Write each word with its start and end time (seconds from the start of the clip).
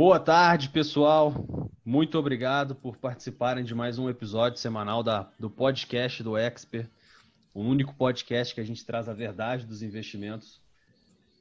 Boa 0.00 0.18
tarde, 0.18 0.70
pessoal. 0.70 1.68
Muito 1.84 2.18
obrigado 2.18 2.74
por 2.74 2.96
participarem 2.96 3.62
de 3.62 3.74
mais 3.74 3.98
um 3.98 4.08
episódio 4.08 4.58
semanal 4.58 5.02
da, 5.02 5.30
do 5.38 5.50
podcast 5.50 6.22
do 6.22 6.38
Expert, 6.38 6.88
o 7.52 7.60
único 7.60 7.94
podcast 7.94 8.54
que 8.54 8.62
a 8.62 8.64
gente 8.64 8.82
traz 8.82 9.10
a 9.10 9.12
verdade 9.12 9.66
dos 9.66 9.82
investimentos. 9.82 10.58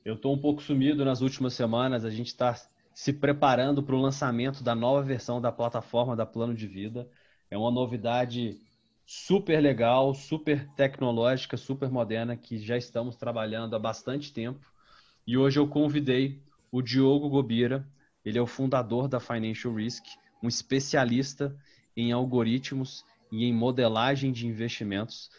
Eu 0.03 0.15
estou 0.15 0.33
um 0.33 0.37
pouco 0.37 0.61
sumido 0.61 1.05
nas 1.05 1.21
últimas 1.21 1.53
semanas, 1.53 2.03
a 2.03 2.09
gente 2.09 2.27
está 2.27 2.53
se 2.93 3.13
preparando 3.13 3.81
para 3.81 3.95
o 3.95 4.01
lançamento 4.01 4.61
da 4.61 4.75
nova 4.75 5.01
versão 5.01 5.39
da 5.39 5.53
plataforma 5.53 6.13
da 6.13 6.25
Plano 6.25 6.53
de 6.53 6.67
Vida. 6.67 7.07
É 7.49 7.57
uma 7.57 7.71
novidade 7.71 8.59
super 9.05 9.61
legal, 9.61 10.13
super 10.13 10.67
tecnológica, 10.75 11.55
super 11.55 11.89
moderna, 11.89 12.35
que 12.35 12.57
já 12.57 12.75
estamos 12.75 13.15
trabalhando 13.15 13.73
há 13.73 13.79
bastante 13.79 14.33
tempo. 14.33 14.69
E 15.25 15.37
hoje 15.37 15.57
eu 15.57 15.65
convidei 15.65 16.43
o 16.69 16.81
Diogo 16.81 17.29
Gobira, 17.29 17.87
ele 18.29 18.37
é 18.37 18.41
o 18.41 18.47
fundador 18.47 19.07
da 19.07 19.19
Financial 19.19 19.73
Risk, 19.73 20.05
um 20.41 20.47
especialista 20.47 21.55
em 21.95 22.11
algoritmos 22.11 23.03
e 23.31 23.45
em 23.45 23.53
modelagem 23.53 24.31
de 24.31 24.47
investimentos. 24.47 25.29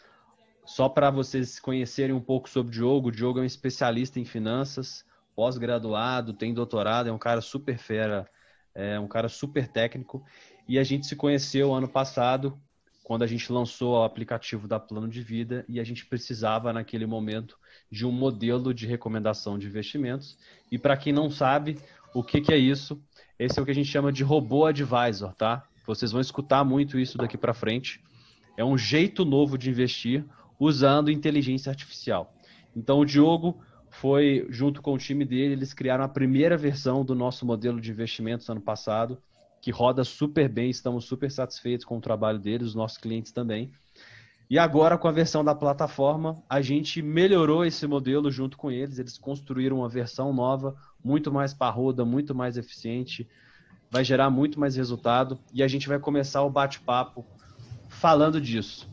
Só 0.65 0.87
para 0.87 1.09
vocês 1.09 1.59
conhecerem 1.59 2.15
um 2.15 2.21
pouco 2.21 2.49
sobre 2.49 2.69
o 2.69 2.73
Diogo, 2.73 3.07
o 3.09 3.11
Diogo 3.11 3.39
é 3.39 3.41
um 3.41 3.45
especialista 3.45 4.19
em 4.19 4.25
finanças, 4.25 5.03
pós-graduado, 5.35 6.33
tem 6.33 6.53
doutorado, 6.53 7.07
é 7.07 7.11
um 7.11 7.17
cara 7.17 7.41
super 7.41 7.77
fera, 7.77 8.29
é 8.75 8.99
um 8.99 9.07
cara 9.07 9.27
super 9.27 9.67
técnico. 9.67 10.23
E 10.67 10.77
a 10.77 10.83
gente 10.83 11.07
se 11.07 11.15
conheceu 11.15 11.73
ano 11.73 11.87
passado, 11.87 12.59
quando 13.03 13.23
a 13.23 13.27
gente 13.27 13.51
lançou 13.51 13.95
o 13.95 14.03
aplicativo 14.03 14.67
da 14.67 14.79
Plano 14.79 15.09
de 15.09 15.21
Vida 15.21 15.65
e 15.67 15.79
a 15.79 15.83
gente 15.83 16.05
precisava, 16.05 16.71
naquele 16.71 17.05
momento, 17.05 17.57
de 17.91 18.05
um 18.05 18.11
modelo 18.11 18.73
de 18.73 18.85
recomendação 18.85 19.59
de 19.59 19.67
investimentos. 19.67 20.37
E 20.71 20.77
para 20.77 20.95
quem 20.95 21.11
não 21.11 21.29
sabe, 21.29 21.77
o 22.13 22.23
que, 22.23 22.41
que 22.41 22.53
é 22.53 22.57
isso? 22.57 23.01
Esse 23.37 23.59
é 23.59 23.61
o 23.61 23.65
que 23.65 23.71
a 23.71 23.75
gente 23.75 23.89
chama 23.89 24.11
de 24.11 24.23
robô 24.23 24.65
advisor, 24.65 25.33
tá? 25.33 25.63
Vocês 25.85 26.11
vão 26.11 26.21
escutar 26.21 26.63
muito 26.63 26.99
isso 26.99 27.17
daqui 27.17 27.37
para 27.37 27.53
frente. 27.53 28.01
É 28.55 28.63
um 28.63 28.77
jeito 28.77 29.25
novo 29.25 29.57
de 29.57 29.69
investir 29.69 30.25
usando 30.59 31.09
inteligência 31.09 31.69
artificial. 31.69 32.33
Então 32.75 32.99
o 32.99 33.05
Diogo 33.05 33.59
foi 33.89 34.45
junto 34.49 34.81
com 34.81 34.93
o 34.93 34.97
time 34.97 35.25
dele, 35.25 35.53
eles 35.53 35.73
criaram 35.73 36.03
a 36.03 36.07
primeira 36.07 36.55
versão 36.55 37.03
do 37.03 37.15
nosso 37.15 37.45
modelo 37.45 37.81
de 37.81 37.91
investimentos 37.91 38.49
ano 38.49 38.61
passado, 38.61 39.17
que 39.61 39.71
roda 39.71 40.03
super 40.03 40.47
bem, 40.47 40.69
estamos 40.69 41.05
super 41.05 41.29
satisfeitos 41.29 41.85
com 41.85 41.97
o 41.97 42.01
trabalho 42.01 42.39
deles, 42.39 42.67
os 42.67 42.75
nossos 42.75 42.97
clientes 42.97 43.31
também. 43.31 43.71
E 44.51 44.59
agora, 44.59 44.97
com 44.97 45.07
a 45.07 45.13
versão 45.13 45.45
da 45.45 45.55
plataforma, 45.55 46.43
a 46.49 46.59
gente 46.59 47.01
melhorou 47.01 47.63
esse 47.63 47.87
modelo 47.87 48.29
junto 48.29 48.57
com 48.57 48.69
eles. 48.69 48.99
Eles 48.99 49.17
construíram 49.17 49.77
uma 49.77 49.87
versão 49.87 50.33
nova, 50.33 50.75
muito 51.01 51.31
mais 51.31 51.53
parruda, 51.53 52.03
muito 52.03 52.35
mais 52.35 52.57
eficiente, 52.57 53.25
vai 53.89 54.03
gerar 54.03 54.29
muito 54.29 54.59
mais 54.59 54.75
resultado. 54.75 55.39
E 55.53 55.63
a 55.63 55.69
gente 55.69 55.87
vai 55.87 55.97
começar 55.99 56.43
o 56.43 56.49
bate-papo 56.49 57.25
falando 57.87 58.41
disso. 58.41 58.91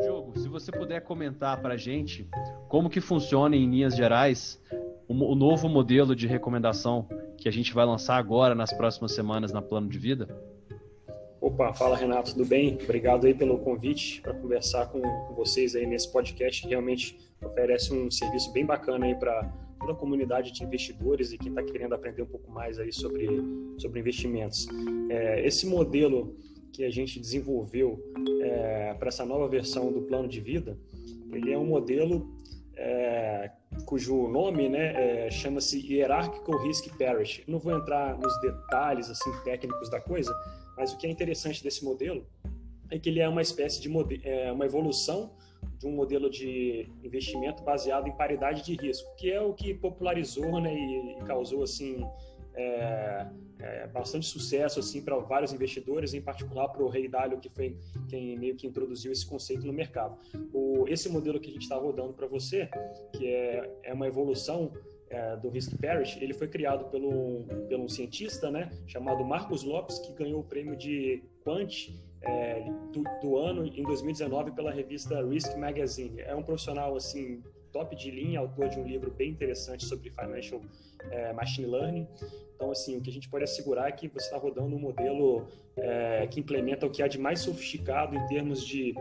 Diogo, 0.00 0.38
se 0.38 0.48
você 0.48 0.70
puder 0.70 1.00
comentar 1.00 1.60
para 1.60 1.74
a 1.74 1.76
gente 1.76 2.30
como 2.68 2.88
que 2.88 3.00
funciona 3.00 3.56
em 3.56 3.68
linhas 3.68 3.96
gerais 3.96 4.62
o 5.08 5.34
novo 5.34 5.68
modelo 5.68 6.14
de 6.14 6.28
recomendação 6.28 7.08
que 7.36 7.48
a 7.48 7.52
gente 7.52 7.74
vai 7.74 7.84
lançar 7.84 8.18
agora 8.18 8.54
nas 8.54 8.72
próximas 8.72 9.12
semanas 9.16 9.52
na 9.52 9.60
Plano 9.60 9.88
de 9.88 9.98
Vida. 9.98 10.55
Opa, 11.56 11.72
fala 11.72 11.96
Renato, 11.96 12.32
tudo 12.32 12.44
bem? 12.44 12.78
Obrigado 12.84 13.26
aí 13.26 13.32
pelo 13.32 13.58
convite 13.58 14.20
para 14.20 14.34
conversar 14.34 14.88
com, 14.88 15.00
com, 15.00 15.34
vocês 15.34 15.74
aí 15.74 15.86
nesse 15.86 16.12
podcast. 16.12 16.68
Realmente 16.68 17.18
oferece 17.42 17.94
um 17.94 18.10
serviço 18.10 18.52
bem 18.52 18.66
bacana 18.66 19.06
aí 19.06 19.14
para 19.14 19.42
toda 19.80 19.92
a 19.92 19.96
comunidade 19.96 20.52
de 20.52 20.62
investidores 20.62 21.32
e 21.32 21.38
quem 21.38 21.48
está 21.48 21.62
querendo 21.62 21.94
aprender 21.94 22.20
um 22.20 22.26
pouco 22.26 22.50
mais 22.50 22.78
aí 22.78 22.92
sobre, 22.92 23.26
sobre 23.78 24.00
investimentos. 24.00 24.68
É, 25.08 25.46
esse 25.46 25.66
modelo 25.66 26.36
que 26.74 26.84
a 26.84 26.90
gente 26.90 27.18
desenvolveu 27.18 28.04
é, 28.42 28.92
para 28.92 29.08
essa 29.08 29.24
nova 29.24 29.48
versão 29.48 29.90
do 29.90 30.02
plano 30.02 30.28
de 30.28 30.40
vida, 30.40 30.78
ele 31.32 31.54
é 31.54 31.56
um 31.56 31.64
modelo 31.64 32.36
é, 32.76 33.50
cujo 33.86 34.28
nome 34.28 34.68
né, 34.68 35.24
é, 35.26 35.30
chama-se 35.30 35.80
Hierarchical 35.80 36.62
Risk 36.62 36.94
Parity. 36.98 37.44
Não 37.48 37.58
vou 37.58 37.74
entrar 37.74 38.18
nos 38.18 38.38
detalhes 38.42 39.08
assim 39.08 39.32
técnicos 39.42 39.88
da 39.88 40.02
coisa, 40.02 40.30
mas 40.76 40.92
o 40.92 40.98
que 40.98 41.06
é 41.06 41.10
interessante 41.10 41.62
desse 41.62 41.84
modelo 41.84 42.26
é 42.90 42.98
que 42.98 43.08
ele 43.08 43.20
é 43.20 43.28
uma 43.28 43.42
espécie 43.42 43.80
de 43.80 43.90
é, 44.22 44.52
uma 44.52 44.64
evolução 44.64 45.34
de 45.78 45.86
um 45.86 45.92
modelo 45.92 46.30
de 46.30 46.88
investimento 47.02 47.62
baseado 47.62 48.06
em 48.06 48.12
paridade 48.12 48.62
de 48.62 48.74
risco, 48.74 49.14
que 49.16 49.30
é 49.30 49.40
o 49.40 49.52
que 49.52 49.74
popularizou 49.74 50.60
né, 50.60 50.74
e, 50.74 51.18
causou 51.26 51.62
assim 51.62 52.04
é, 52.54 53.26
é, 53.58 53.86
bastante 53.88 54.26
sucesso 54.26 54.80
assim 54.80 55.02
para 55.02 55.16
vários 55.18 55.52
investidores, 55.52 56.14
em 56.14 56.22
particular 56.22 56.68
para 56.68 56.82
o 56.82 56.88
Rei 56.88 57.08
Dalio, 57.08 57.38
que 57.38 57.50
foi 57.50 57.76
quem 58.08 58.38
meio 58.38 58.56
que 58.56 58.66
introduziu 58.66 59.12
esse 59.12 59.26
conceito 59.26 59.66
no 59.66 59.72
mercado. 59.72 60.16
O, 60.52 60.86
esse 60.88 61.08
modelo 61.08 61.38
que 61.38 61.50
a 61.50 61.52
gente 61.52 61.62
está 61.62 61.76
rodando 61.76 62.14
para 62.14 62.26
você, 62.26 62.68
que 63.12 63.26
é, 63.26 63.70
é 63.82 63.92
uma 63.92 64.06
evolução 64.06 64.72
é, 65.08 65.36
do 65.36 65.48
Risk 65.48 65.72
Parity, 65.80 66.22
ele 66.22 66.34
foi 66.34 66.48
criado 66.48 66.90
pelo, 66.90 67.44
pelo 67.68 67.84
um 67.84 67.88
cientista 67.88 68.50
né, 68.50 68.70
chamado 68.86 69.24
Marcos 69.24 69.62
Lopes, 69.62 69.98
que 69.98 70.12
ganhou 70.12 70.40
o 70.40 70.44
prêmio 70.44 70.76
de 70.76 71.22
Quant 71.44 71.90
é, 72.22 72.64
do, 72.92 73.04
do, 73.20 73.36
ano 73.36 73.66
em 73.66 73.82
2019 73.82 74.52
pela 74.52 74.72
revista 74.72 75.24
Risk 75.24 75.56
Magazine. 75.56 76.20
É 76.20 76.34
um 76.34 76.42
profissional 76.42 76.96
assim 76.96 77.42
top 77.72 77.94
de 77.94 78.10
linha, 78.10 78.40
autor 78.40 78.68
de 78.68 78.78
um 78.78 78.84
livro 78.84 79.10
bem 79.10 79.30
interessante 79.30 79.84
sobre 79.84 80.10
financial 80.10 80.60
é, 81.10 81.32
machine 81.32 81.66
learning. 81.66 82.08
Então, 82.54 82.70
assim, 82.70 82.96
o 82.96 83.02
que 83.02 83.10
a 83.10 83.12
gente 83.12 83.28
pode 83.28 83.44
assegurar 83.44 83.88
é 83.88 83.92
que 83.92 84.08
você 84.08 84.24
está 84.24 84.38
rodando 84.38 84.74
um 84.74 84.78
modelo 84.78 85.46
é, 85.76 86.26
que 86.26 86.40
implementa 86.40 86.86
o 86.86 86.90
que 86.90 87.02
há 87.02 87.06
de 87.06 87.18
mais 87.18 87.40
sofisticado 87.40 88.16
em 88.16 88.26
termos 88.26 88.66
de 88.66 88.94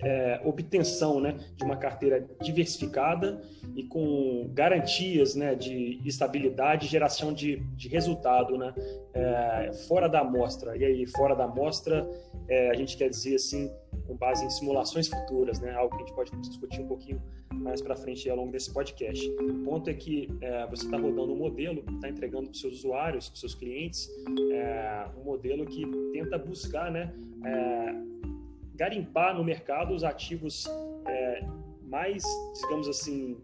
é, 0.00 0.40
obtenção 0.44 1.20
né, 1.20 1.36
de 1.56 1.64
uma 1.64 1.76
carteira 1.76 2.26
diversificada 2.42 3.40
e 3.74 3.82
com 3.84 4.48
garantias 4.52 5.34
né, 5.34 5.54
de 5.54 6.00
estabilidade 6.04 6.86
e 6.86 6.88
geração 6.88 7.32
de, 7.32 7.56
de 7.74 7.88
resultado 7.88 8.56
né, 8.56 8.74
é, 9.12 9.72
fora 9.88 10.08
da 10.08 10.20
amostra. 10.20 10.76
E 10.76 10.84
aí, 10.84 11.06
fora 11.06 11.34
da 11.34 11.44
amostra, 11.44 12.08
é, 12.48 12.70
a 12.70 12.74
gente 12.74 12.96
quer 12.96 13.08
dizer 13.08 13.36
assim, 13.36 13.70
com 14.06 14.14
base 14.14 14.44
em 14.44 14.50
simulações 14.50 15.08
futuras, 15.08 15.58
né, 15.60 15.72
algo 15.72 15.96
que 15.96 16.02
a 16.02 16.06
gente 16.06 16.14
pode 16.14 16.30
discutir 16.42 16.82
um 16.82 16.86
pouquinho 16.86 17.22
mais 17.52 17.80
para 17.80 17.96
frente 17.96 18.28
ao 18.28 18.36
longo 18.36 18.52
desse 18.52 18.72
podcast. 18.72 19.26
O 19.40 19.64
ponto 19.64 19.88
é 19.88 19.94
que 19.94 20.28
é, 20.40 20.66
você 20.66 20.84
está 20.84 20.98
rodando 20.98 21.32
um 21.32 21.36
modelo, 21.36 21.82
está 21.94 22.08
entregando 22.08 22.44
para 22.44 22.52
os 22.52 22.60
seus 22.60 22.74
usuários, 22.74 23.28
para 23.28 23.34
os 23.34 23.40
seus 23.40 23.54
clientes, 23.54 24.10
é, 24.52 25.06
um 25.18 25.24
modelo 25.24 25.64
que 25.64 25.84
tenta 26.12 26.36
buscar 26.36 26.90
né, 26.90 27.14
é, 27.44 27.94
garimpar 28.74 29.34
no 29.34 29.44
mercado 29.44 29.94
os 29.94 30.02
ativos 30.04 30.66
é, 31.06 31.46
mais, 31.82 32.22
digamos 32.60 32.88
assim, 32.88 33.40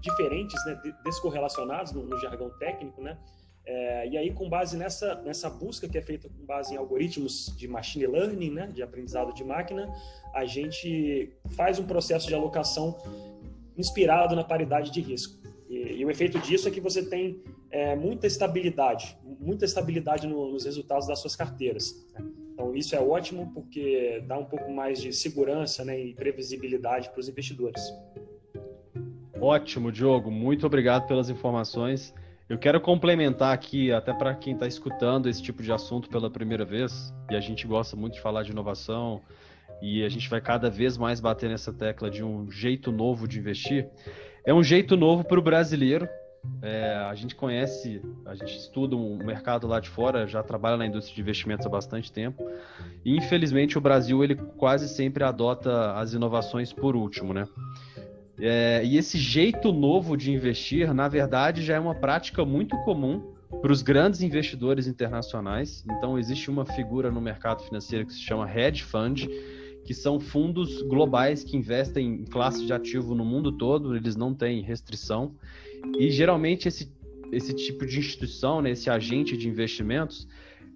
diferentes, 0.00 0.64
né, 0.64 0.80
descorrelacionados 1.04 1.92
no, 1.92 2.04
no 2.04 2.18
jargão 2.18 2.50
técnico, 2.58 3.02
né? 3.02 3.18
É, 3.66 4.08
e 4.08 4.16
aí, 4.16 4.32
com 4.32 4.48
base 4.48 4.78
nessa, 4.78 5.16
nessa 5.16 5.50
busca 5.50 5.86
que 5.86 5.98
é 5.98 6.00
feita 6.00 6.26
com 6.26 6.46
base 6.46 6.72
em 6.72 6.78
algoritmos 6.78 7.54
de 7.54 7.68
machine 7.68 8.06
learning, 8.06 8.50
né, 8.50 8.66
de 8.68 8.82
aprendizado 8.82 9.34
de 9.34 9.44
máquina, 9.44 9.86
a 10.32 10.46
gente 10.46 11.36
faz 11.50 11.78
um 11.78 11.84
processo 11.84 12.26
de 12.26 12.34
alocação 12.34 12.96
inspirado 13.76 14.34
na 14.34 14.42
paridade 14.42 14.90
de 14.90 15.02
risco. 15.02 15.36
E, 15.68 15.98
e 15.98 16.04
o 16.04 16.10
efeito 16.10 16.38
disso 16.38 16.66
é 16.66 16.70
que 16.70 16.80
você 16.80 17.04
tem 17.04 17.42
é, 17.70 17.94
muita 17.94 18.26
estabilidade, 18.26 19.18
muita 19.22 19.66
estabilidade 19.66 20.26
no, 20.26 20.50
nos 20.50 20.64
resultados 20.64 21.06
das 21.06 21.18
suas 21.18 21.36
carteiras. 21.36 21.94
Né? 22.14 22.37
Então, 22.58 22.74
isso 22.74 22.96
é 22.96 23.00
ótimo 23.00 23.52
porque 23.54 24.20
dá 24.26 24.36
um 24.36 24.44
pouco 24.44 24.68
mais 24.68 25.00
de 25.00 25.12
segurança 25.12 25.84
né, 25.84 25.96
e 25.96 26.12
previsibilidade 26.12 27.08
para 27.08 27.20
os 27.20 27.28
investidores. 27.28 27.80
Ótimo, 29.40 29.92
Diogo. 29.92 30.28
Muito 30.28 30.66
obrigado 30.66 31.06
pelas 31.06 31.30
informações. 31.30 32.12
Eu 32.48 32.58
quero 32.58 32.80
complementar 32.80 33.54
aqui, 33.54 33.92
até 33.92 34.12
para 34.12 34.34
quem 34.34 34.54
está 34.54 34.66
escutando 34.66 35.28
esse 35.28 35.40
tipo 35.40 35.62
de 35.62 35.70
assunto 35.70 36.08
pela 36.08 36.28
primeira 36.28 36.64
vez, 36.64 37.14
e 37.30 37.36
a 37.36 37.40
gente 37.40 37.64
gosta 37.64 37.94
muito 37.94 38.14
de 38.14 38.20
falar 38.20 38.42
de 38.42 38.50
inovação, 38.50 39.22
e 39.80 40.02
a 40.02 40.08
gente 40.08 40.28
vai 40.28 40.40
cada 40.40 40.68
vez 40.68 40.98
mais 40.98 41.20
bater 41.20 41.48
nessa 41.48 41.72
tecla 41.72 42.10
de 42.10 42.24
um 42.24 42.50
jeito 42.50 42.90
novo 42.90 43.28
de 43.28 43.38
investir. 43.38 43.88
É 44.44 44.52
um 44.52 44.64
jeito 44.64 44.96
novo 44.96 45.22
para 45.22 45.38
o 45.38 45.42
brasileiro, 45.42 46.08
é, 46.60 46.94
a 47.08 47.14
gente 47.14 47.34
conhece, 47.34 48.02
a 48.26 48.34
gente 48.34 48.56
estuda 48.56 48.96
o 48.96 49.14
um 49.14 49.18
mercado 49.18 49.66
lá 49.66 49.78
de 49.80 49.88
fora, 49.88 50.26
já 50.26 50.42
trabalha 50.42 50.76
na 50.76 50.86
indústria 50.86 51.14
de 51.14 51.20
investimentos 51.20 51.66
há 51.66 51.68
bastante 51.68 52.10
tempo. 52.10 52.48
E 53.04 53.16
infelizmente 53.16 53.78
o 53.78 53.80
Brasil 53.80 54.22
ele 54.24 54.34
quase 54.34 54.88
sempre 54.88 55.24
adota 55.24 55.92
as 55.92 56.12
inovações 56.12 56.72
por 56.72 56.96
último, 56.96 57.32
né? 57.32 57.46
É, 58.40 58.82
e 58.84 58.96
esse 58.96 59.18
jeito 59.18 59.72
novo 59.72 60.16
de 60.16 60.32
investir, 60.32 60.92
na 60.94 61.08
verdade, 61.08 61.62
já 61.62 61.74
é 61.74 61.80
uma 61.80 61.94
prática 61.94 62.44
muito 62.44 62.76
comum 62.84 63.34
para 63.60 63.72
os 63.72 63.82
grandes 63.82 64.22
investidores 64.22 64.86
internacionais. 64.86 65.84
Então 65.90 66.18
existe 66.18 66.50
uma 66.50 66.64
figura 66.64 67.10
no 67.10 67.20
mercado 67.20 67.62
financeiro 67.62 68.06
que 68.06 68.12
se 68.12 68.20
chama 68.20 68.48
hedge 68.50 68.84
fund, 68.84 69.28
que 69.84 69.94
são 69.94 70.20
fundos 70.20 70.82
globais 70.82 71.42
que 71.42 71.56
investem 71.56 72.20
em 72.20 72.24
classes 72.24 72.64
de 72.66 72.72
ativo 72.72 73.14
no 73.14 73.24
mundo 73.24 73.50
todo, 73.52 73.96
eles 73.96 74.14
não 74.14 74.34
têm 74.34 74.60
restrição. 74.60 75.34
E 75.98 76.10
geralmente 76.10 76.68
esse, 76.68 76.92
esse 77.32 77.52
tipo 77.54 77.86
de 77.86 77.98
instituição, 77.98 78.60
né, 78.62 78.70
esse 78.70 78.88
agente 78.88 79.36
de 79.36 79.48
investimentos, 79.48 80.28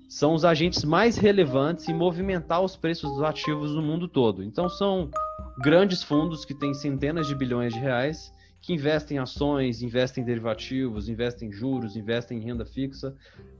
são 0.09 0.35
os 0.35 0.45
agentes 0.45 0.85
mais 0.85 1.17
relevantes 1.17 1.89
em 1.89 1.95
movimentar 1.95 2.63
os 2.63 2.77
preços 2.77 3.11
dos 3.13 3.23
ativos 3.23 3.75
no 3.75 3.81
mundo 3.81 4.07
todo. 4.07 4.43
Então 4.43 4.69
são 4.69 5.11
grandes 5.59 6.03
fundos 6.03 6.45
que 6.45 6.55
têm 6.55 6.75
centenas 6.75 7.27
de 7.27 7.35
bilhões 7.35 7.73
de 7.73 7.81
reais 7.81 8.33
que 8.63 8.73
investem 8.73 9.17
em 9.17 9.21
ações, 9.21 9.83
investem 9.83 10.23
em 10.23 10.27
derivativos, 10.27 11.09
investem 11.09 11.49
em 11.49 11.53
juros, 11.53 11.97
investem 11.97 12.39
em 12.39 12.43
renda 12.43 12.65
fixa, 12.65 13.15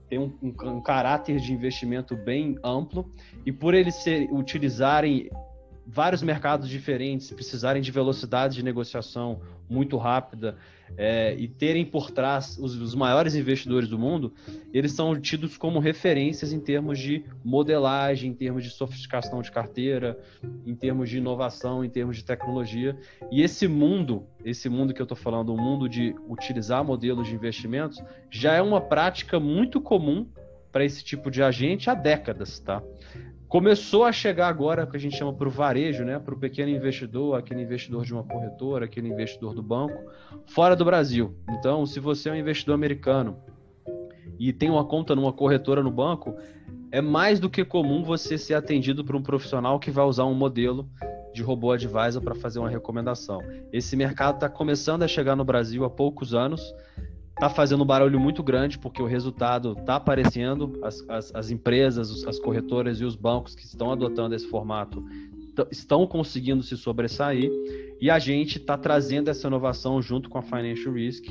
tem 0.09 0.17
um, 0.17 0.33
um, 0.41 0.53
um 0.69 0.81
caráter 0.81 1.39
de 1.39 1.51
investimento 1.51 2.15
bem 2.15 2.57
amplo 2.63 3.11
e 3.45 3.51
por 3.51 3.73
eles 3.73 3.95
ser, 3.95 4.31
utilizarem 4.31 5.29
vários 5.85 6.21
mercados 6.21 6.69
diferentes, 6.69 7.31
precisarem 7.31 7.81
de 7.81 7.91
velocidade 7.91 8.55
de 8.55 8.63
negociação 8.63 9.41
muito 9.69 9.97
rápida 9.97 10.55
é, 10.97 11.33
e 11.35 11.47
terem 11.47 11.85
por 11.85 12.11
trás 12.11 12.57
os, 12.59 12.75
os, 12.75 12.93
maiores 12.93 13.35
investidores 13.35 13.89
do 13.89 13.97
mundo, 13.97 14.33
eles 14.73 14.91
são 14.91 15.19
tidos 15.19 15.57
como 15.57 15.79
referências 15.79 16.53
em 16.53 16.59
termos 16.59 16.99
de 16.99 17.23
modelagem, 17.43 18.31
em 18.31 18.33
termos 18.33 18.63
de 18.63 18.69
sofisticação 18.69 19.41
de 19.41 19.51
carteira, 19.51 20.19
em 20.65 20.75
termos 20.75 21.09
de 21.09 21.17
inovação, 21.17 21.83
em 21.83 21.89
termos 21.89 22.17
de 22.17 22.23
tecnologia. 22.23 22.95
E 23.31 23.41
esse 23.41 23.67
mundo, 23.67 24.27
esse 24.45 24.69
mundo 24.69 24.93
que 24.93 25.01
eu 25.01 25.05
estou 25.05 25.17
falando, 25.17 25.53
o 25.53 25.57
mundo 25.57 25.89
de 25.89 26.15
utilizar 26.27 26.83
modelos 26.83 27.27
de 27.27 27.33
investimentos, 27.33 28.01
já 28.29 28.53
é 28.53 28.61
uma 28.61 28.81
prática 28.81 29.39
muito 29.39 29.81
comum 29.81 30.27
para 30.71 30.83
esse 30.83 31.03
tipo 31.03 31.29
de 31.29 31.41
agente 31.41 31.89
há 31.89 31.93
décadas, 31.93 32.59
tá? 32.59 32.81
Começou 33.53 34.03
a 34.03 34.11
chegar 34.11 34.47
agora, 34.47 34.87
que 34.87 34.97
a 34.97 34.99
gente 34.99 35.15
chama 35.15 35.31
para 35.31 35.47
o 35.47 35.51
varejo, 35.51 36.03
né? 36.03 36.17
para 36.17 36.33
o 36.33 36.39
pequeno 36.39 36.71
investidor, 36.71 37.37
aquele 37.37 37.61
investidor 37.61 38.03
de 38.03 38.11
uma 38.11 38.23
corretora, 38.23 38.85
aquele 38.85 39.07
investidor 39.07 39.53
do 39.53 39.61
banco, 39.61 39.93
fora 40.47 40.75
do 40.75 40.83
Brasil. 40.83 41.37
Então, 41.51 41.85
se 41.85 41.99
você 41.99 42.29
é 42.29 42.31
um 42.31 42.35
investidor 42.35 42.73
americano 42.73 43.37
e 44.39 44.51
tem 44.51 44.71
uma 44.71 44.83
conta 44.83 45.13
numa 45.13 45.31
corretora 45.31 45.83
no 45.83 45.91
banco, 45.91 46.35
é 46.91 46.99
mais 46.99 47.39
do 47.39 47.47
que 47.47 47.63
comum 47.63 48.03
você 48.03 48.39
ser 48.39 48.55
atendido 48.55 49.05
por 49.05 49.15
um 49.15 49.21
profissional 49.21 49.79
que 49.79 49.91
vai 49.91 50.03
usar 50.03 50.25
um 50.25 50.33
modelo 50.33 50.89
de 51.31 51.43
robô 51.43 51.71
advisor 51.71 52.23
para 52.23 52.33
fazer 52.33 52.57
uma 52.57 52.69
recomendação. 52.71 53.39
Esse 53.71 53.95
mercado 53.95 54.33
está 54.33 54.49
começando 54.49 55.03
a 55.03 55.07
chegar 55.07 55.35
no 55.35 55.45
Brasil 55.45 55.85
há 55.85 55.91
poucos 55.91 56.33
anos 56.33 56.73
tá 57.35 57.49
fazendo 57.49 57.83
um 57.83 57.85
barulho 57.85 58.19
muito 58.19 58.43
grande 58.43 58.77
porque 58.77 59.01
o 59.01 59.05
resultado 59.05 59.75
tá 59.75 59.95
aparecendo, 59.95 60.79
as, 60.83 61.03
as, 61.09 61.35
as 61.35 61.51
empresas, 61.51 62.25
as 62.25 62.39
corretoras 62.39 62.99
e 62.99 63.05
os 63.05 63.15
bancos 63.15 63.55
que 63.55 63.65
estão 63.65 63.91
adotando 63.91 64.35
esse 64.35 64.47
formato 64.47 65.03
estão 65.71 66.07
conseguindo 66.07 66.63
se 66.63 66.75
sobressair 66.75 67.51
e 68.01 68.09
a 68.09 68.17
gente 68.17 68.57
está 68.57 68.77
trazendo 68.77 69.29
essa 69.29 69.47
inovação 69.47 70.01
junto 70.01 70.29
com 70.29 70.37
a 70.37 70.41
Financial 70.41 70.93
Risk 70.93 71.25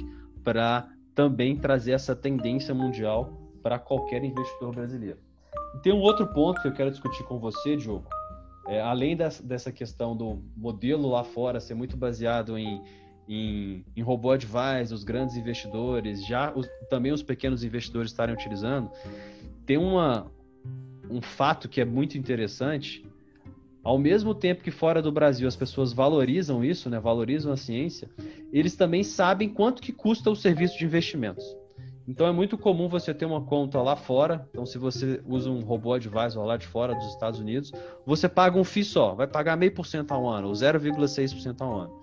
para 0.45 0.89
também 1.15 1.57
trazer 1.57 1.93
essa 1.93 2.15
tendência 2.15 2.75
mundial 2.75 3.39
para 3.63 3.79
qualquer 3.79 4.25
investidor 4.25 4.75
brasileiro. 4.75 5.19
E 5.75 5.79
tem 5.79 5.93
um 5.93 6.01
outro 6.01 6.27
ponto 6.27 6.61
que 6.61 6.69
eu 6.69 6.73
quero 6.73 6.91
discutir 6.91 7.23
com 7.25 7.39
você, 7.39 7.77
Diogo. 7.77 8.07
É, 8.69 8.81
além 8.81 9.17
dessa, 9.17 9.43
dessa 9.43 9.73
questão 9.73 10.17
do 10.17 10.41
modelo 10.57 11.09
lá 11.09 11.25
fora 11.25 11.59
ser 11.59 11.75
muito 11.75 11.97
baseado 11.97 12.57
em 12.57 12.81
em, 13.29 13.85
em 13.97 14.03
robô 14.03 14.31
advice, 14.31 14.93
os 14.93 15.05
grandes 15.05 15.37
investidores, 15.37 16.25
já 16.27 16.53
os, 16.55 16.69
também 16.91 17.13
os 17.13 17.23
pequenos 17.23 17.65
investidores 17.65 18.11
estarem 18.11 18.35
utilizando, 18.35 18.91
tem 19.65 19.77
uma, 19.77 20.31
um 21.11 21.21
fato 21.21 21.69
que 21.69 21.81
é 21.81 21.85
muito 21.85 22.19
interessante. 22.19 23.05
Ao 23.85 23.99
mesmo 23.99 24.35
tempo 24.35 24.63
que 24.63 24.71
fora 24.71 25.03
do 25.03 25.11
Brasil 25.11 25.49
as 25.49 25.57
pessoas 25.57 25.93
valorizam 25.93 26.65
isso, 26.65 26.89
né, 26.89 27.01
valorizam 27.01 27.53
a 27.53 27.57
ciência, 27.57 28.09
eles 28.53 28.77
também 28.77 29.03
sabem 29.03 29.49
quanto 29.49 29.83
que 29.83 29.93
custa 29.93 30.31
o 30.31 30.37
serviço 30.37 30.79
de 30.79 30.85
investimentos. 30.85 31.45
Então 32.07 32.27
é 32.27 32.33
muito 32.33 32.59
comum 32.59 32.89
você 32.89 33.15
ter 33.15 33.25
uma 33.25 33.41
conta 33.41 33.81
lá 33.81 33.95
fora. 33.95 34.47
Então, 34.51 34.67
se 34.67 34.77
você 34.77 35.23
usa 35.27 35.51
um 35.51 35.61
robô 35.61 35.93
advisor 35.93 36.45
lá 36.45 36.57
de 36.57 36.67
fora 36.67 36.95
dos 36.95 37.07
Estados 37.09 37.39
Unidos, 37.39 37.73
você 38.05 38.29
paga 38.29 38.59
um 38.59 38.65
FII 38.65 38.85
só, 38.85 39.15
vai 39.15 39.27
pagar 39.27 39.57
meio 39.57 39.73
por 39.73 39.87
cento 39.87 40.13
ao 40.13 40.29
ano, 40.29 40.49
ou 40.49 40.53
0,6% 40.53 41.61
ao 41.61 41.81
ano. 41.81 42.03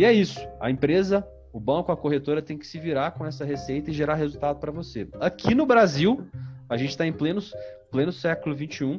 E 0.00 0.04
é 0.06 0.10
isso. 0.14 0.40
A 0.58 0.70
empresa, 0.70 1.28
o 1.52 1.60
banco, 1.60 1.92
a 1.92 1.96
corretora 1.96 2.40
tem 2.40 2.56
que 2.56 2.66
se 2.66 2.78
virar 2.78 3.10
com 3.10 3.26
essa 3.26 3.44
receita 3.44 3.90
e 3.90 3.92
gerar 3.92 4.14
resultado 4.14 4.58
para 4.58 4.72
você. 4.72 5.06
Aqui 5.20 5.54
no 5.54 5.66
Brasil, 5.66 6.26
a 6.70 6.78
gente 6.78 6.88
está 6.88 7.06
em 7.06 7.12
pleno, 7.12 7.42
pleno 7.90 8.10
século 8.10 8.56
XXI, 8.56 8.98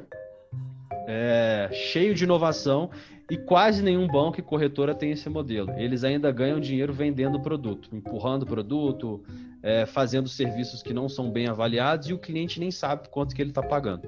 é, 1.08 1.72
cheio 1.74 2.14
de 2.14 2.24
inovação 2.24 2.92
e 3.32 3.36
quase 3.36 3.82
nenhum 3.82 4.06
banco 4.06 4.40
e 4.40 4.44
corretora 4.44 4.94
tem 4.94 5.10
esse 5.10 5.28
modelo. 5.28 5.72
Eles 5.72 6.04
ainda 6.04 6.32
ganham 6.32 6.60
dinheiro 6.60 6.94
vendendo 6.94 7.40
produto, 7.40 7.90
empurrando 7.92 8.46
produto, 8.46 9.24
é, 9.64 9.86
fazendo 9.86 10.28
serviços 10.28 10.82
que 10.82 10.94
não 10.94 11.08
são 11.08 11.32
bem 11.32 11.48
avaliados 11.48 12.10
e 12.10 12.14
o 12.14 12.18
cliente 12.18 12.60
nem 12.60 12.72
sabe 12.72 13.10
quanto 13.10 13.36
que 13.36 13.42
ele 13.42 13.52
está 13.52 13.62
pagando. 13.62 14.08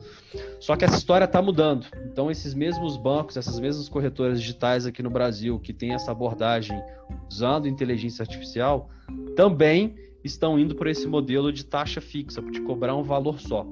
Só 0.59 0.75
que 0.75 0.83
essa 0.83 0.97
história 0.97 1.25
está 1.25 1.41
mudando. 1.41 1.85
Então, 2.05 2.31
esses 2.31 2.53
mesmos 2.53 2.97
bancos, 2.97 3.37
essas 3.37 3.59
mesmas 3.59 3.87
corretoras 3.87 4.39
digitais 4.39 4.85
aqui 4.85 5.03
no 5.03 5.09
Brasil, 5.09 5.59
que 5.59 5.73
têm 5.73 5.93
essa 5.93 6.11
abordagem 6.11 6.81
usando 7.29 7.67
inteligência 7.67 8.23
artificial, 8.23 8.89
também 9.35 9.95
estão 10.23 10.57
indo 10.57 10.75
por 10.75 10.87
esse 10.87 11.05
modelo 11.07 11.51
de 11.51 11.65
taxa 11.65 12.01
fixa, 12.01 12.41
de 12.41 12.61
cobrar 12.61 12.95
um 12.95 13.03
valor 13.03 13.39
só. 13.39 13.67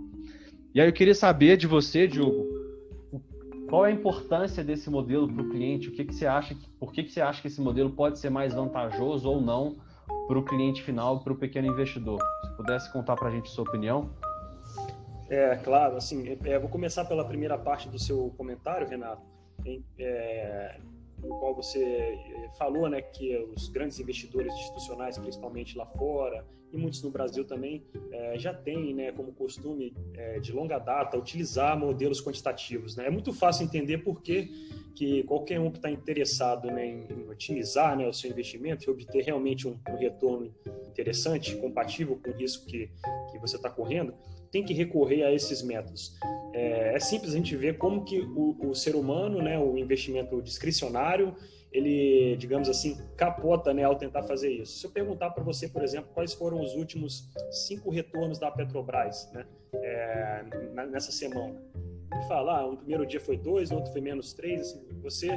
E 0.73 0.79
aí 0.79 0.87
eu 0.87 0.93
queria 0.93 1.15
saber 1.15 1.57
de 1.57 1.67
você, 1.67 2.07
Diogo, 2.07 2.45
qual 3.67 3.85
é 3.85 3.89
a 3.89 3.93
importância 3.93 4.63
desse 4.63 4.89
modelo 4.89 5.27
para 5.27 5.41
o 5.41 5.49
cliente? 5.49 5.87
O 5.87 5.91
que, 5.93 6.03
que 6.03 6.13
você 6.13 6.25
acha? 6.25 6.55
Por 6.77 6.91
que, 6.91 7.03
que 7.03 7.11
você 7.11 7.21
acha 7.21 7.41
que 7.41 7.47
esse 7.47 7.61
modelo 7.61 7.89
pode 7.89 8.19
ser 8.19 8.29
mais 8.29 8.53
vantajoso 8.53 9.29
ou 9.29 9.41
não 9.41 9.77
para 10.31 10.39
o 10.39 10.45
cliente 10.45 10.81
final, 10.81 11.19
para 11.19 11.33
o 11.33 11.35
pequeno 11.35 11.67
investidor? 11.67 12.17
Se 12.45 12.51
pudesse 12.55 12.89
contar 12.89 13.17
para 13.17 13.27
a 13.27 13.31
gente 13.31 13.49
sua 13.49 13.65
opinião. 13.65 14.09
É, 15.29 15.57
claro, 15.57 15.97
assim, 15.97 16.37
é, 16.45 16.57
vou 16.57 16.69
começar 16.69 17.03
pela 17.03 17.25
primeira 17.25 17.57
parte 17.57 17.89
do 17.89 17.99
seu 17.99 18.33
comentário, 18.37 18.87
Renato, 18.87 19.21
é, 19.99 20.79
no 21.23 21.39
qual 21.39 21.55
você 21.55 21.83
é, 21.83 22.49
falou, 22.57 22.89
né, 22.89 23.01
que 23.01 23.37
os 23.55 23.69
grandes 23.69 23.99
investidores 23.99 24.53
institucionais, 24.53 25.17
principalmente 25.17 25.77
lá 25.77 25.85
fora, 25.85 26.45
e 26.71 26.77
muitos 26.77 27.03
no 27.03 27.11
Brasil 27.11 27.43
também, 27.45 27.83
é, 28.11 28.39
já 28.39 28.53
têm, 28.53 28.93
né, 28.93 29.11
como 29.11 29.33
costume 29.33 29.93
é, 30.13 30.39
de 30.39 30.51
longa 30.53 30.79
data, 30.79 31.17
utilizar 31.17 31.77
modelos 31.77 32.21
quantitativos. 32.21 32.95
Né? 32.95 33.07
É 33.07 33.09
muito 33.09 33.33
fácil 33.33 33.65
entender 33.65 33.99
por 33.99 34.21
que, 34.21 34.49
que 34.95 35.23
qualquer 35.23 35.59
um 35.59 35.69
que 35.69 35.77
está 35.77 35.91
interessado 35.91 36.67
né, 36.67 36.85
em, 36.85 37.07
em, 37.11 37.29
otimizar 37.29 37.97
né, 37.97 38.07
o 38.07 38.13
seu 38.13 38.31
investimento 38.31 38.85
e 38.85 38.89
obter 38.89 39.23
realmente 39.23 39.67
um, 39.67 39.77
um 39.89 39.97
retorno 39.97 40.53
interessante, 40.87 41.55
compatível 41.57 42.17
com 42.23 42.31
o 42.31 42.33
risco 42.33 42.65
que, 42.65 42.89
que 43.31 43.39
você 43.39 43.57
está 43.57 43.69
correndo, 43.69 44.13
tem 44.51 44.63
que 44.63 44.73
recorrer 44.73 45.23
a 45.23 45.31
esses 45.31 45.61
métodos. 45.61 46.17
É, 46.53 46.95
é, 46.95 46.99
simples 46.99 47.33
a 47.33 47.37
gente 47.37 47.55
ver 47.55 47.77
como 47.77 48.03
que 48.03 48.19
o, 48.19 48.69
o 48.69 48.75
ser 48.75 48.95
humano, 48.95 49.41
né, 49.41 49.57
o 49.57 49.77
investimento 49.77 50.41
discricionário, 50.41 51.33
ele, 51.71 52.35
digamos 52.35 52.67
assim, 52.67 52.97
capota 53.15 53.73
né, 53.73 53.83
ao 53.83 53.95
tentar 53.95 54.23
fazer 54.23 54.51
isso. 54.51 54.79
Se 54.79 54.85
eu 54.85 54.91
perguntar 54.91 55.29
para 55.29 55.43
você, 55.43 55.69
por 55.69 55.81
exemplo, 55.81 56.09
quais 56.13 56.33
foram 56.33 56.61
os 56.61 56.75
últimos 56.75 57.29
cinco 57.49 57.89
retornos 57.89 58.37
da 58.37 58.51
Petrobras 58.51 59.31
né, 59.33 59.45
é, 59.73 60.43
nessa 60.91 61.11
semana, 61.11 61.55
e 62.19 62.27
falar, 62.27 62.59
ah, 62.59 62.67
um 62.67 62.75
primeiro 62.75 63.05
dia 63.05 63.21
foi 63.21 63.37
dois, 63.37 63.71
outro 63.71 63.91
foi 63.91 64.01
menos 64.01 64.33
três, 64.33 64.61
assim, 64.61 64.81
você, 65.01 65.29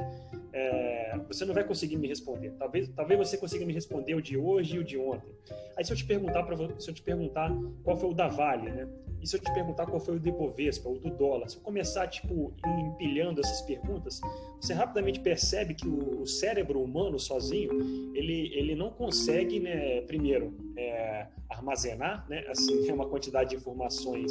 é, 0.52 1.16
você 1.28 1.44
não 1.44 1.54
vai 1.54 1.62
conseguir 1.62 1.96
me 1.96 2.08
responder. 2.08 2.52
Talvez, 2.58 2.88
talvez 2.88 3.18
você 3.18 3.36
consiga 3.36 3.64
me 3.64 3.72
responder 3.72 4.14
o 4.14 4.20
de 4.20 4.36
hoje 4.36 4.76
e 4.76 4.78
o 4.80 4.84
de 4.84 4.98
ontem. 4.98 5.32
Aí 5.76 5.84
se 5.84 5.92
eu 5.92 5.96
te 5.96 6.04
perguntar, 6.04 6.42
pra, 6.42 6.56
se 6.78 6.90
eu 6.90 6.94
te 6.94 7.02
perguntar 7.02 7.50
qual 7.84 7.96
foi 7.96 8.10
o 8.10 8.14
da 8.14 8.26
Vale, 8.26 8.70
né? 8.70 8.88
E 9.24 9.26
se 9.26 9.36
eu 9.36 9.40
te 9.40 9.50
perguntar 9.54 9.86
qual 9.86 9.98
foi 9.98 10.16
o 10.16 10.20
do 10.20 10.28
Ibovespa, 10.28 10.86
o 10.86 10.98
do 10.98 11.08
dólar, 11.08 11.48
se 11.48 11.56
eu 11.56 11.62
começar, 11.62 12.06
tipo, 12.08 12.52
empilhando 12.66 13.40
essas 13.40 13.62
perguntas, 13.62 14.20
você 14.60 14.74
rapidamente 14.74 15.18
percebe 15.18 15.72
que 15.72 15.88
o, 15.88 16.26
cérebro 16.26 16.82
humano 16.82 17.18
sozinho, 17.18 17.72
ele, 18.14 18.54
ele 18.54 18.74
não 18.74 18.90
consegue, 18.90 19.58
né, 19.60 20.02
primeiro, 20.02 20.54
é, 20.76 21.26
armazenar, 21.48 22.28
né, 22.28 22.44
assim, 22.48 22.84
uma 22.92 23.08
quantidade 23.08 23.50
de 23.50 23.56
informações 23.56 24.30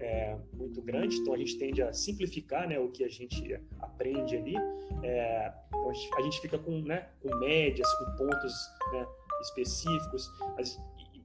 é, 0.00 0.36
muito 0.54 0.82
grande, 0.82 1.18
então 1.18 1.34
a 1.34 1.38
gente 1.38 1.56
tende 1.56 1.80
a 1.80 1.92
simplificar, 1.92 2.68
né, 2.68 2.80
o 2.80 2.88
que 2.88 3.04
a 3.04 3.08
gente 3.08 3.60
aprende 3.78 4.36
ali, 4.36 4.56
é, 5.04 5.52
então 5.68 5.88
a 5.88 5.92
gente, 5.92 6.14
a 6.16 6.20
gente, 6.20 6.40
fica 6.40 6.58
com, 6.58 6.80
né, 6.80 7.06
com 7.20 7.32
médias, 7.36 7.88
com 7.94 8.16
pontos, 8.16 8.54
né, 8.92 9.06
específicos, 9.42 10.28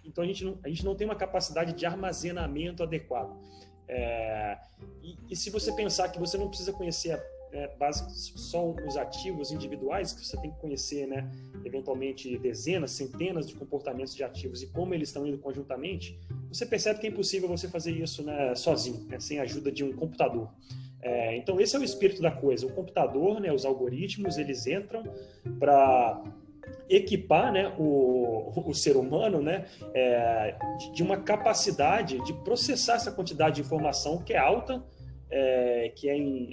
então 0.07 0.23
a 0.23 0.27
gente 0.27 0.43
não, 0.43 0.57
a 0.63 0.69
gente 0.69 0.85
não 0.85 0.95
tem 0.95 1.05
uma 1.05 1.15
capacidade 1.15 1.73
de 1.73 1.85
armazenamento 1.85 2.81
adequado. 2.81 3.37
É, 3.87 4.57
e, 5.01 5.17
e, 5.29 5.35
se 5.35 5.49
você 5.49 5.71
pensar 5.71 6.09
que 6.09 6.19
você 6.19 6.37
não 6.37 6.49
precisa 6.49 6.73
conhecer 6.73 7.21
é, 7.53 7.69
só 8.01 8.69
os 8.69 8.97
ativos 8.97 9.51
individuais, 9.51 10.11
que 10.11 10.25
você 10.25 10.37
tem 10.37 10.51
que 10.51 10.59
conhecer, 10.59 11.07
né, 11.07 11.29
eventualmente 11.63 12.37
dezenas, 12.37 12.91
centenas 12.91 13.47
de 13.47 13.55
comportamentos 13.55 14.13
de 14.13 14.23
ativos 14.23 14.61
e 14.61 14.67
como 14.67 14.93
eles 14.93 15.09
estão 15.09 15.25
indo 15.25 15.37
conjuntamente, 15.37 16.19
você 16.49 16.65
percebe 16.65 16.99
que 16.99 17.07
é 17.07 17.09
impossível 17.09 17.47
você 17.47 17.67
fazer 17.69 17.91
isso 17.91 18.23
né, 18.23 18.53
sozinho, 18.55 19.05
né, 19.07 19.19
sem 19.19 19.39
a 19.39 19.43
ajuda 19.43 19.71
de 19.71 19.83
um 19.83 19.93
computador. 19.93 20.49
É, 21.01 21.37
então 21.37 21.59
esse 21.61 21.75
é 21.75 21.79
o 21.79 21.83
espírito 21.83 22.21
da 22.21 22.31
coisa. 22.31 22.65
O 22.65 22.73
computador, 22.73 23.39
né, 23.39 23.53
os 23.53 23.63
algoritmos, 23.63 24.37
eles 24.37 24.67
entram 24.67 25.03
para 25.59 26.21
equipar 26.89 27.51
né, 27.51 27.73
o, 27.77 28.51
o 28.55 28.73
ser 28.73 28.95
humano 28.95 29.41
né, 29.41 29.65
é, 29.93 30.55
de 30.93 31.03
uma 31.03 31.17
capacidade 31.17 32.23
de 32.23 32.33
processar 32.33 32.95
essa 32.95 33.11
quantidade 33.11 33.55
de 33.55 33.61
informação 33.61 34.21
que 34.23 34.33
é 34.33 34.37
alta, 34.37 34.83
é, 35.29 35.91
que 35.93 36.09
é 36.09 36.15
em, 36.15 36.51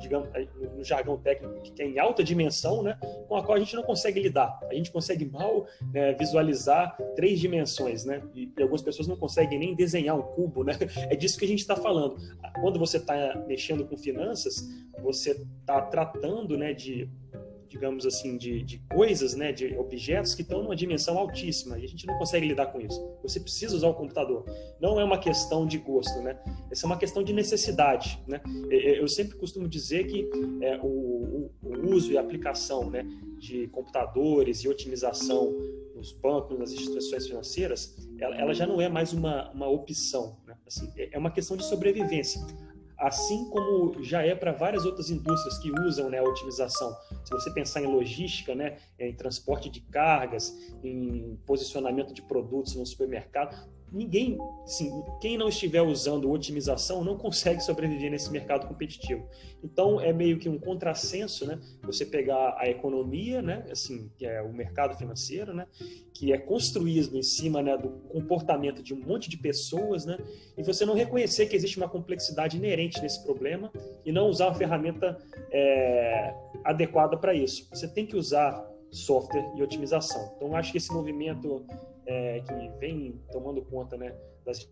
digamos, 0.00 0.28
no 0.76 0.84
jargão 0.84 1.16
técnico, 1.18 1.60
que 1.62 1.82
é 1.82 1.86
em 1.86 1.98
alta 1.98 2.22
dimensão, 2.22 2.82
né, 2.82 2.96
com 3.26 3.36
a 3.36 3.42
qual 3.42 3.56
a 3.56 3.58
gente 3.58 3.74
não 3.74 3.82
consegue 3.82 4.20
lidar. 4.20 4.58
A 4.70 4.74
gente 4.74 4.92
consegue 4.92 5.24
mal 5.24 5.66
né, 5.92 6.12
visualizar 6.14 6.96
três 7.16 7.40
dimensões, 7.40 8.04
né, 8.04 8.22
e, 8.34 8.52
e, 8.56 8.62
algumas 8.62 8.82
pessoas 8.82 9.08
não 9.08 9.16
conseguem 9.16 9.58
nem 9.58 9.74
desenhar 9.74 10.16
um 10.16 10.22
cubo, 10.22 10.62
né. 10.62 10.74
É 11.10 11.16
disso 11.16 11.38
que 11.38 11.44
a 11.44 11.48
gente 11.48 11.60
está 11.60 11.74
falando. 11.74 12.16
Quando 12.60 12.78
você 12.78 12.98
está 12.98 13.44
mexendo 13.46 13.84
com 13.84 13.96
finanças, 13.96 14.62
você 15.02 15.32
está 15.60 15.82
tratando, 15.82 16.56
né, 16.56 16.72
de 16.72 17.08
digamos 17.74 18.06
assim, 18.06 18.38
de, 18.38 18.62
de 18.62 18.78
coisas, 18.88 19.34
né, 19.34 19.50
de 19.50 19.76
objetos 19.76 20.32
que 20.32 20.42
estão 20.42 20.62
numa 20.62 20.76
dimensão 20.76 21.18
altíssima 21.18 21.76
e 21.76 21.84
a 21.84 21.88
gente 21.88 22.06
não 22.06 22.16
consegue 22.16 22.46
lidar 22.46 22.66
com 22.66 22.80
isso. 22.80 23.04
Você 23.20 23.40
precisa 23.40 23.74
usar 23.74 23.88
o 23.88 23.94
computador. 23.94 24.44
Não 24.80 25.00
é 25.00 25.04
uma 25.04 25.18
questão 25.18 25.66
de 25.66 25.76
gosto, 25.78 26.22
né? 26.22 26.38
Essa 26.70 26.86
é 26.86 26.86
uma 26.86 26.96
questão 26.96 27.24
de 27.24 27.32
necessidade, 27.32 28.22
né? 28.28 28.40
Eu 28.70 29.08
sempre 29.08 29.36
costumo 29.36 29.66
dizer 29.66 30.06
que 30.06 30.30
é, 30.62 30.78
o, 30.80 31.50
o, 31.64 31.90
uso 31.92 32.12
e 32.12 32.16
aplicação, 32.16 32.88
né, 32.88 33.04
de 33.38 33.66
computadores 33.68 34.60
e 34.60 34.68
otimização 34.68 35.52
nos 35.96 36.12
bancos, 36.12 36.56
nas 36.56 36.70
instituições 36.70 37.26
financeiras, 37.26 38.08
ela, 38.20 38.36
ela 38.36 38.54
já 38.54 38.68
não 38.68 38.80
é 38.80 38.88
mais 38.88 39.12
uma, 39.12 39.50
uma 39.50 39.68
opção, 39.68 40.38
né? 40.46 40.56
Assim, 40.64 40.88
é, 40.96 41.08
é 41.12 41.18
uma 41.18 41.32
questão 41.32 41.56
de 41.56 41.64
sobrevivência 41.64 42.40
assim 42.98 43.48
como 43.50 44.02
já 44.02 44.22
é 44.22 44.34
para 44.34 44.52
várias 44.52 44.84
outras 44.84 45.10
indústrias 45.10 45.58
que 45.58 45.70
usam 45.80 46.08
né, 46.08 46.18
a 46.18 46.22
otimização. 46.22 46.96
Se 47.24 47.30
você 47.30 47.50
pensar 47.50 47.82
em 47.82 47.86
logística, 47.86 48.54
né, 48.54 48.78
em 48.98 49.14
transporte 49.14 49.68
de 49.68 49.80
cargas, 49.80 50.56
em 50.82 51.38
posicionamento 51.46 52.12
de 52.12 52.22
produtos 52.22 52.74
no 52.76 52.86
supermercado, 52.86 53.56
ninguém, 53.94 54.36
sim, 54.66 54.90
quem 55.20 55.38
não 55.38 55.48
estiver 55.48 55.80
usando 55.80 56.30
otimização 56.30 57.04
não 57.04 57.16
consegue 57.16 57.60
sobreviver 57.60 58.10
nesse 58.10 58.30
mercado 58.30 58.66
competitivo. 58.66 59.26
Então 59.62 60.00
é 60.00 60.12
meio 60.12 60.38
que 60.38 60.48
um 60.48 60.58
contrassenso, 60.58 61.46
né? 61.46 61.58
Você 61.84 62.04
pegar 62.04 62.56
a 62.58 62.68
economia, 62.68 63.40
né? 63.40 63.64
Assim, 63.70 64.10
que 64.18 64.26
é 64.26 64.42
o 64.42 64.52
mercado 64.52 64.96
financeiro, 64.98 65.54
né? 65.54 65.66
Que 66.12 66.32
é 66.32 66.38
construído 66.38 67.16
em 67.16 67.22
cima 67.22 67.62
né, 67.62 67.78
do 67.78 67.90
comportamento 68.08 68.82
de 68.82 68.92
um 68.92 69.00
monte 69.00 69.30
de 69.30 69.36
pessoas, 69.36 70.04
né? 70.04 70.18
E 70.58 70.62
você 70.62 70.84
não 70.84 70.94
reconhecer 70.94 71.46
que 71.46 71.54
existe 71.54 71.76
uma 71.76 71.88
complexidade 71.88 72.56
inerente 72.56 73.00
nesse 73.00 73.22
problema 73.22 73.70
e 74.04 74.10
não 74.10 74.28
usar 74.28 74.46
uma 74.46 74.54
ferramenta 74.54 75.16
é, 75.52 76.34
adequada 76.64 77.16
para 77.16 77.32
isso. 77.32 77.68
Você 77.70 77.86
tem 77.86 78.04
que 78.04 78.16
usar 78.16 78.68
software 78.90 79.52
e 79.56 79.62
otimização. 79.62 80.32
Então 80.36 80.54
acho 80.54 80.72
que 80.72 80.78
esse 80.78 80.92
movimento 80.92 81.64
é, 82.06 82.40
que 82.40 82.78
vem 82.78 83.20
tomando 83.32 83.62
conta 83.62 83.96
né, 83.96 84.14
das, 84.44 84.66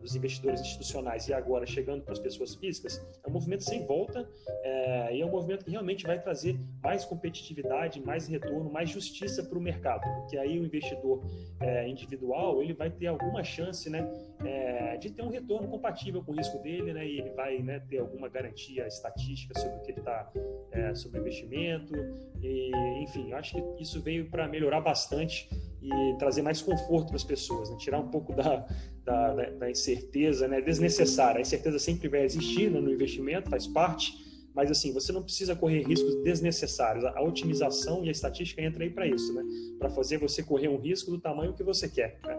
dos 0.00 0.14
investidores 0.14 0.60
institucionais 0.60 1.28
e 1.28 1.34
agora 1.34 1.66
chegando 1.66 2.02
para 2.02 2.12
as 2.12 2.18
pessoas 2.18 2.54
físicas, 2.54 3.04
é 3.24 3.28
um 3.28 3.32
movimento 3.32 3.64
sem 3.64 3.84
volta 3.84 4.28
é, 4.62 5.16
e 5.16 5.20
é 5.20 5.26
um 5.26 5.30
movimento 5.30 5.64
que 5.64 5.70
realmente 5.70 6.06
vai 6.06 6.20
trazer 6.20 6.58
mais 6.82 7.04
competitividade, 7.04 8.00
mais 8.00 8.26
retorno, 8.28 8.70
mais 8.70 8.90
justiça 8.90 9.42
para 9.42 9.58
o 9.58 9.60
mercado, 9.60 10.02
porque 10.20 10.36
aí 10.36 10.58
o 10.58 10.64
investidor 10.64 11.24
é, 11.60 11.88
individual 11.88 12.62
ele 12.62 12.72
vai 12.72 12.90
ter 12.90 13.08
alguma 13.08 13.42
chance 13.42 13.90
né, 13.90 14.08
é, 14.44 14.96
de 14.96 15.10
ter 15.10 15.22
um 15.22 15.28
retorno 15.28 15.68
compatível 15.68 16.22
com 16.22 16.32
o 16.32 16.36
risco 16.36 16.58
dele 16.62 16.92
né, 16.92 17.06
e 17.06 17.18
ele 17.18 17.30
vai 17.30 17.58
né, 17.58 17.80
ter 17.80 17.98
alguma 17.98 18.28
garantia 18.28 18.86
estatística 18.86 19.58
sobre 19.58 19.76
o 19.76 19.80
que 19.80 19.90
ele 19.90 20.00
está 20.00 20.30
é, 20.72 20.94
sobre 20.94 21.18
o 21.18 21.20
investimento 21.22 21.94
e 22.40 22.70
enfim, 23.02 23.32
acho 23.32 23.54
que 23.54 23.82
isso 23.82 24.00
veio 24.00 24.30
para 24.30 24.46
melhorar 24.48 24.80
bastante 24.80 25.48
e 25.82 26.16
trazer 26.18 26.42
mais 26.42 26.60
conforto 26.60 27.08
para 27.08 27.16
as 27.16 27.24
pessoas, 27.24 27.70
né? 27.70 27.76
tirar 27.76 27.98
um 27.98 28.08
pouco 28.08 28.34
da, 28.34 28.66
da, 29.06 29.32
da, 29.32 29.70
incerteza 29.70 30.48
né? 30.48 30.60
desnecessária. 30.60 31.38
A 31.38 31.40
incerteza 31.40 31.78
sempre 31.78 32.08
vai 32.08 32.24
existir 32.24 32.68
né? 32.68 32.80
no 32.80 32.92
investimento, 32.92 33.48
faz 33.48 33.66
parte, 33.68 34.12
mas 34.52 34.68
assim, 34.68 34.92
você 34.92 35.12
não 35.12 35.22
precisa 35.22 35.54
correr 35.54 35.84
riscos 35.84 36.22
desnecessários. 36.24 37.04
A 37.04 37.22
otimização 37.22 38.04
e 38.04 38.08
a 38.08 38.12
estatística 38.12 38.60
entra 38.60 38.82
aí 38.82 38.90
para 38.90 39.06
isso, 39.06 39.32
né? 39.32 39.44
para 39.78 39.88
fazer 39.90 40.18
você 40.18 40.42
correr 40.42 40.68
um 40.68 40.78
risco 40.78 41.10
do 41.12 41.20
tamanho 41.20 41.54
que 41.54 41.62
você 41.62 41.88
quer. 41.88 42.18
Né? 42.24 42.36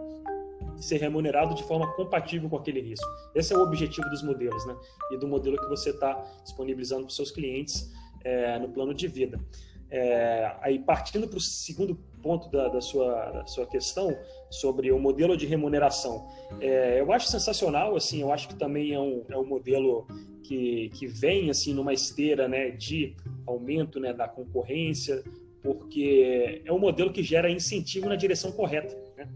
Ser 0.75 0.97
remunerado 0.97 1.55
de 1.55 1.63
forma 1.63 1.91
compatível 1.95 2.49
com 2.49 2.57
aquele 2.57 2.81
risco. 2.81 3.07
Esse 3.33 3.53
é 3.53 3.57
o 3.57 3.61
objetivo 3.61 4.07
dos 4.09 4.21
modelos, 4.21 4.63
né? 4.67 4.77
E 5.11 5.17
do 5.17 5.27
modelo 5.27 5.57
que 5.57 5.67
você 5.67 5.89
está 5.89 6.13
disponibilizando 6.43 7.01
para 7.01 7.09
os 7.09 7.15
seus 7.15 7.31
clientes 7.31 7.91
é, 8.23 8.59
no 8.59 8.69
plano 8.69 8.93
de 8.93 9.07
vida. 9.07 9.39
É, 9.89 10.55
aí 10.61 10.77
partindo 10.77 11.27
para 11.27 11.37
o 11.37 11.41
segundo 11.41 11.97
ponto 12.21 12.49
da, 12.49 12.67
da, 12.67 12.81
sua, 12.81 13.31
da 13.31 13.45
sua 13.45 13.65
questão 13.65 14.17
sobre 14.49 14.91
o 14.91 14.99
modelo 14.99 15.35
de 15.35 15.45
remuneração, 15.45 16.27
é, 16.59 16.99
eu 16.99 17.11
acho 17.11 17.27
sensacional, 17.27 17.95
assim, 17.95 18.21
eu 18.21 18.31
acho 18.31 18.47
que 18.47 18.55
também 18.55 18.93
é 18.93 18.99
um, 18.99 19.23
é 19.29 19.37
um 19.37 19.45
modelo 19.45 20.07
que, 20.43 20.89
que 20.89 21.07
vem 21.07 21.49
assim 21.49 21.73
numa 21.73 21.93
esteira 21.93 22.47
né, 22.47 22.71
de 22.71 23.15
aumento 23.45 23.99
né, 23.99 24.13
da 24.13 24.27
concorrência, 24.27 25.23
porque 25.61 26.61
é 26.65 26.71
um 26.71 26.79
modelo 26.79 27.11
que 27.11 27.21
gera 27.23 27.49
incentivo 27.49 28.07
na 28.07 28.15
direção 28.15 28.51
correta, 28.51 28.97
né? 29.17 29.27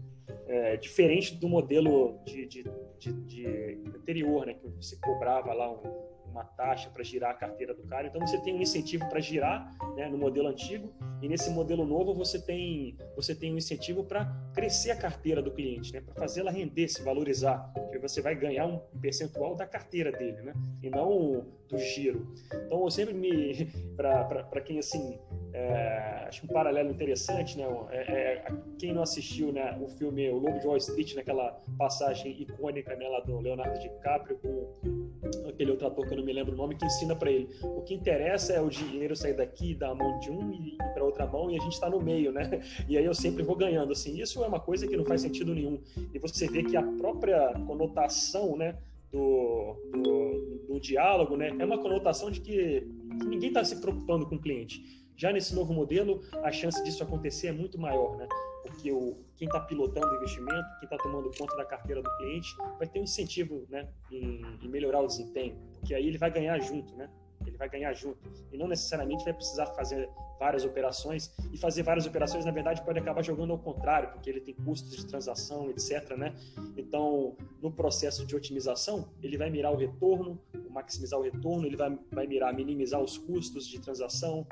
é, 0.46 0.76
diferente 0.76 1.34
do 1.34 1.48
modelo 1.48 2.18
de, 2.24 2.46
de, 2.46 2.64
de, 2.98 3.12
de 3.12 3.78
anterior, 3.94 4.46
né, 4.46 4.54
que 4.54 4.68
você 4.68 4.96
cobrava 4.96 5.52
lá 5.52 5.70
um 5.70 6.11
uma 6.32 6.44
taxa 6.44 6.90
para 6.90 7.04
girar 7.04 7.30
a 7.30 7.34
carteira 7.34 7.74
do 7.74 7.82
cara. 7.84 8.08
Então 8.08 8.20
você 8.20 8.38
tem 8.40 8.54
um 8.54 8.60
incentivo 8.60 9.08
para 9.08 9.20
girar 9.20 9.70
né, 9.94 10.08
no 10.08 10.18
modelo 10.18 10.48
antigo 10.48 10.92
e 11.20 11.28
nesse 11.28 11.50
modelo 11.50 11.84
novo 11.84 12.14
você 12.14 12.40
tem 12.40 12.96
você 13.14 13.34
tem 13.34 13.52
um 13.52 13.56
incentivo 13.56 14.02
para 14.02 14.24
crescer 14.54 14.90
a 14.90 14.96
carteira 14.96 15.40
do 15.40 15.52
cliente, 15.52 15.92
né, 15.92 16.00
para 16.00 16.14
fazê-la 16.14 16.50
render, 16.50 16.88
se 16.88 17.02
valorizar, 17.02 17.58
porque 17.74 17.98
você 17.98 18.20
vai 18.20 18.34
ganhar 18.34 18.66
um 18.66 18.78
percentual 19.00 19.54
da 19.54 19.66
carteira 19.66 20.10
dele, 20.10 20.42
né, 20.42 20.54
e 20.82 20.90
não 20.90 21.46
do 21.68 21.78
giro. 21.78 22.34
Então 22.66 22.82
eu 22.82 22.90
sempre 22.90 23.14
me 23.14 23.70
para 23.94 24.60
quem 24.60 24.78
assim 24.78 25.18
é, 25.52 26.24
acho 26.28 26.46
um 26.46 26.48
paralelo 26.48 26.90
interessante, 26.90 27.58
né? 27.58 27.64
É, 27.90 27.96
é, 27.96 28.44
quem 28.78 28.92
não 28.92 29.02
assistiu, 29.02 29.52
né, 29.52 29.78
o 29.80 29.86
filme 29.86 30.28
O 30.30 30.38
Lobo 30.38 30.58
de 30.58 30.66
Wall 30.66 30.78
Street, 30.78 31.14
naquela 31.14 31.60
passagem 31.78 32.40
icônica, 32.40 32.96
né, 32.96 33.06
lá 33.06 33.20
do 33.20 33.38
Leonardo 33.38 33.78
DiCaprio 33.78 34.38
com 34.38 35.48
aquele 35.48 35.70
outro 35.70 35.86
ator 35.86 36.06
que 36.06 36.12
eu 36.12 36.18
não 36.18 36.24
me 36.24 36.32
lembro 36.32 36.54
o 36.54 36.56
nome, 36.56 36.74
que 36.74 36.84
ensina 36.84 37.14
para 37.14 37.30
ele 37.30 37.48
o 37.62 37.82
que 37.82 37.94
interessa 37.94 38.52
é 38.52 38.60
o 38.60 38.68
dinheiro 38.68 39.14
sair 39.14 39.34
daqui 39.34 39.74
da 39.74 39.94
mão 39.94 40.18
de 40.20 40.30
um 40.30 40.52
e 40.52 40.76
para 40.94 41.04
outra 41.04 41.26
mão 41.26 41.50
e 41.50 41.56
a 41.56 41.60
gente 41.60 41.74
está 41.74 41.88
no 41.88 42.00
meio, 42.00 42.32
né? 42.32 42.62
E 42.88 42.96
aí 42.98 43.04
eu 43.04 43.14
sempre 43.14 43.42
vou 43.42 43.56
ganhando, 43.56 43.92
assim. 43.92 44.20
Isso 44.20 44.42
é 44.42 44.46
uma 44.46 44.60
coisa 44.60 44.86
que 44.86 44.96
não 44.96 45.04
faz 45.04 45.20
sentido 45.20 45.54
nenhum. 45.54 45.80
E 46.12 46.18
você 46.18 46.48
vê 46.48 46.62
que 46.62 46.76
a 46.76 46.82
própria 46.82 47.52
conotação, 47.66 48.56
né? 48.56 48.76
Do, 49.10 49.76
do, 49.92 50.66
do 50.68 50.80
diálogo, 50.80 51.36
né? 51.36 51.54
É 51.58 51.64
uma 51.64 51.78
conotação 51.78 52.30
de 52.30 52.40
que 52.40 52.86
ninguém 53.26 53.48
está 53.48 53.62
se 53.62 53.78
preocupando 53.80 54.26
com 54.26 54.36
o 54.36 54.40
cliente 54.40 55.01
já 55.16 55.32
nesse 55.32 55.54
novo 55.54 55.72
modelo, 55.72 56.20
a 56.42 56.50
chance 56.50 56.82
disso 56.82 57.02
acontecer 57.02 57.48
é 57.48 57.52
muito 57.52 57.78
maior, 57.78 58.16
né? 58.16 58.26
Porque 58.62 58.92
o, 58.92 59.18
quem 59.36 59.46
está 59.46 59.60
pilotando 59.60 60.08
o 60.08 60.16
investimento, 60.16 60.66
quem 60.78 60.86
está 60.86 60.96
tomando 60.96 61.30
conta 61.36 61.56
da 61.56 61.64
carteira 61.64 62.02
do 62.02 62.16
cliente, 62.16 62.56
vai 62.78 62.86
ter 62.86 63.00
um 63.00 63.04
incentivo 63.04 63.66
né, 63.68 63.88
em, 64.10 64.42
em 64.62 64.68
melhorar 64.68 65.00
o 65.00 65.06
desempenho, 65.06 65.56
porque 65.74 65.94
aí 65.94 66.06
ele 66.06 66.18
vai 66.18 66.30
ganhar 66.30 66.58
junto, 66.60 66.94
né? 66.96 67.10
ele 67.46 67.56
vai 67.56 67.68
ganhar 67.68 67.92
junto. 67.92 68.18
E 68.52 68.56
não 68.56 68.68
necessariamente 68.68 69.24
vai 69.24 69.34
precisar 69.34 69.66
fazer 69.66 70.08
várias 70.42 70.64
operações. 70.64 71.32
E 71.52 71.56
fazer 71.56 71.84
várias 71.84 72.04
operações, 72.04 72.44
na 72.44 72.50
verdade, 72.50 72.82
pode 72.82 72.98
acabar 72.98 73.22
jogando 73.22 73.52
ao 73.52 73.58
contrário, 73.58 74.10
porque 74.10 74.28
ele 74.28 74.40
tem 74.40 74.52
custos 74.54 74.96
de 74.96 75.06
transação, 75.06 75.70
etc. 75.70 76.16
Né? 76.16 76.34
Então, 76.76 77.36
no 77.62 77.70
processo 77.70 78.26
de 78.26 78.34
otimização, 78.34 79.08
ele 79.22 79.38
vai 79.38 79.50
mirar 79.50 79.72
o 79.72 79.76
retorno, 79.76 80.40
maximizar 80.68 81.20
o 81.20 81.22
retorno, 81.22 81.64
ele 81.64 81.76
vai, 81.76 81.96
vai 82.10 82.26
mirar 82.26 82.52
minimizar 82.52 83.00
os 83.00 83.16
custos 83.16 83.68
de 83.68 83.78
transação, 83.78 84.44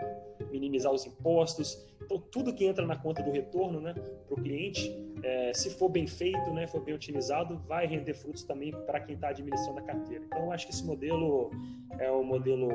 minimizar 0.53 0.93
os 0.93 1.05
impostos. 1.07 1.85
Então, 2.05 2.19
tudo 2.21 2.55
que 2.55 2.65
entra 2.65 2.87
na 2.87 2.97
conta 2.97 3.21
do 3.21 3.33
retorno 3.33 3.81
né, 3.81 3.93
para 3.93 4.35
o 4.35 4.41
cliente, 4.41 4.95
é, 5.25 5.53
se 5.53 5.71
for 5.71 5.89
bem 5.89 6.07
feito, 6.07 6.53
né, 6.53 6.69
for 6.69 6.81
bem 6.83 6.95
otimizado, 6.95 7.59
vai 7.67 7.85
render 7.87 8.15
frutos 8.15 8.45
também 8.45 8.71
para 8.87 9.01
quem 9.01 9.17
está 9.17 9.31
administrando 9.31 9.81
a 9.81 9.83
carteira. 9.83 10.25
Então, 10.27 10.53
acho 10.53 10.67
que 10.67 10.73
esse 10.73 10.85
modelo 10.85 11.51
é 11.99 12.11
o 12.11 12.23
modelo 12.23 12.69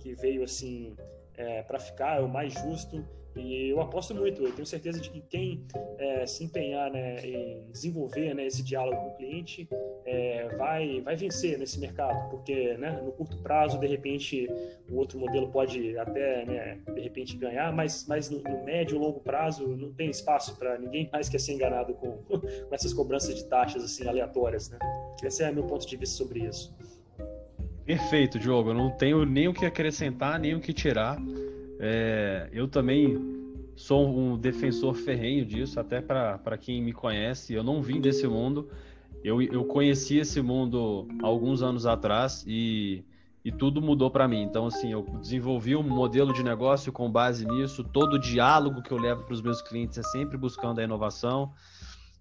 que 0.00 0.14
veio 0.14 0.42
assim 0.42 0.96
é, 1.38 1.62
para 1.62 1.78
ficar, 1.78 2.18
é 2.18 2.20
o 2.20 2.28
mais 2.28 2.52
justo 2.52 3.02
e 3.38 3.68
eu 3.68 3.80
aposto 3.80 4.14
muito, 4.14 4.42
eu 4.42 4.52
tenho 4.52 4.66
certeza 4.66 5.00
de 5.00 5.10
que 5.10 5.20
quem 5.20 5.64
é, 5.98 6.26
se 6.26 6.44
empenhar 6.44 6.90
né, 6.90 7.24
em 7.24 7.70
desenvolver 7.70 8.34
né, 8.34 8.46
esse 8.46 8.62
diálogo 8.62 8.96
com 8.96 9.08
o 9.08 9.16
cliente 9.16 9.68
é, 10.04 10.48
vai, 10.56 11.00
vai 11.00 11.14
vencer 11.14 11.56
nesse 11.56 11.78
mercado, 11.78 12.28
porque 12.30 12.76
né, 12.76 13.00
no 13.02 13.12
curto 13.12 13.38
prazo, 13.38 13.78
de 13.78 13.86
repente, 13.86 14.48
o 14.90 14.96
outro 14.96 15.18
modelo 15.18 15.50
pode 15.50 15.96
até, 15.98 16.44
né, 16.44 16.80
de 16.92 17.00
repente, 17.00 17.36
ganhar, 17.36 17.72
mas, 17.72 18.06
mas 18.08 18.28
no, 18.28 18.42
no 18.42 18.64
médio 18.64 18.96
e 18.96 18.98
longo 18.98 19.20
prazo 19.20 19.68
não 19.76 19.92
tem 19.92 20.10
espaço 20.10 20.56
para 20.56 20.76
ninguém 20.78 21.08
mais 21.12 21.28
quer 21.28 21.38
ser 21.38 21.52
enganado 21.52 21.94
com, 21.94 22.18
com 22.26 22.74
essas 22.74 22.92
cobranças 22.92 23.36
de 23.36 23.44
taxas 23.44 23.84
assim 23.84 24.06
aleatórias. 24.08 24.70
Né? 24.70 24.78
Esse 25.22 25.44
é 25.44 25.52
meu 25.52 25.64
ponto 25.64 25.86
de 25.86 25.96
vista 25.96 26.16
sobre 26.16 26.40
isso. 26.40 26.74
Perfeito, 27.88 28.38
Diogo. 28.38 28.68
Eu 28.68 28.74
não 28.74 28.90
tenho 28.90 29.24
nem 29.24 29.48
o 29.48 29.54
que 29.54 29.64
acrescentar, 29.64 30.38
nem 30.38 30.54
o 30.54 30.60
que 30.60 30.74
tirar. 30.74 31.18
É, 31.80 32.46
eu 32.52 32.68
também 32.68 33.16
sou 33.74 34.06
um 34.14 34.36
defensor 34.36 34.94
ferrenho 34.94 35.46
disso, 35.46 35.80
até 35.80 35.98
para 36.02 36.58
quem 36.60 36.82
me 36.82 36.92
conhece. 36.92 37.54
Eu 37.54 37.62
não 37.62 37.80
vim 37.80 37.98
desse 37.98 38.28
mundo. 38.28 38.68
Eu, 39.24 39.40
eu 39.40 39.64
conheci 39.64 40.18
esse 40.18 40.42
mundo 40.42 41.08
alguns 41.22 41.62
anos 41.62 41.86
atrás 41.86 42.44
e, 42.46 43.02
e 43.42 43.50
tudo 43.50 43.80
mudou 43.80 44.10
para 44.10 44.28
mim. 44.28 44.42
Então, 44.42 44.66
assim, 44.66 44.92
eu 44.92 45.06
desenvolvi 45.22 45.74
um 45.74 45.82
modelo 45.82 46.34
de 46.34 46.42
negócio 46.42 46.92
com 46.92 47.10
base 47.10 47.46
nisso. 47.46 47.82
Todo 47.82 48.16
o 48.16 48.20
diálogo 48.20 48.82
que 48.82 48.92
eu 48.92 48.98
levo 48.98 49.22
para 49.22 49.32
os 49.32 49.40
meus 49.40 49.62
clientes 49.62 49.96
é 49.96 50.02
sempre 50.02 50.36
buscando 50.36 50.78
a 50.78 50.84
inovação. 50.84 51.54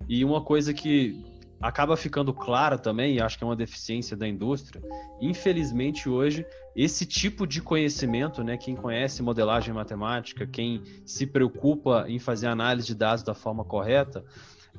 E 0.07 0.23
uma 0.23 0.39
coisa 0.39 0.73
que 0.73 1.21
acaba 1.61 1.97
ficando 1.97 2.33
clara 2.33 2.77
também, 2.77 3.15
e 3.15 3.21
acho 3.21 3.37
que 3.37 3.43
é 3.43 3.47
uma 3.47 3.55
deficiência 3.55 4.15
da 4.15 4.27
indústria, 4.27 4.81
infelizmente 5.19 6.07
hoje, 6.07 6.45
esse 6.75 7.05
tipo 7.05 7.47
de 7.47 7.61
conhecimento, 7.61 8.43
né, 8.43 8.57
quem 8.57 8.75
conhece 8.75 9.23
modelagem 9.23 9.73
matemática, 9.73 10.45
quem 10.45 10.83
se 11.05 11.25
preocupa 11.25 12.05
em 12.07 12.19
fazer 12.19 12.47
análise 12.47 12.87
de 12.87 12.95
dados 12.95 13.23
da 13.23 13.33
forma 13.33 13.63
correta, 13.63 14.23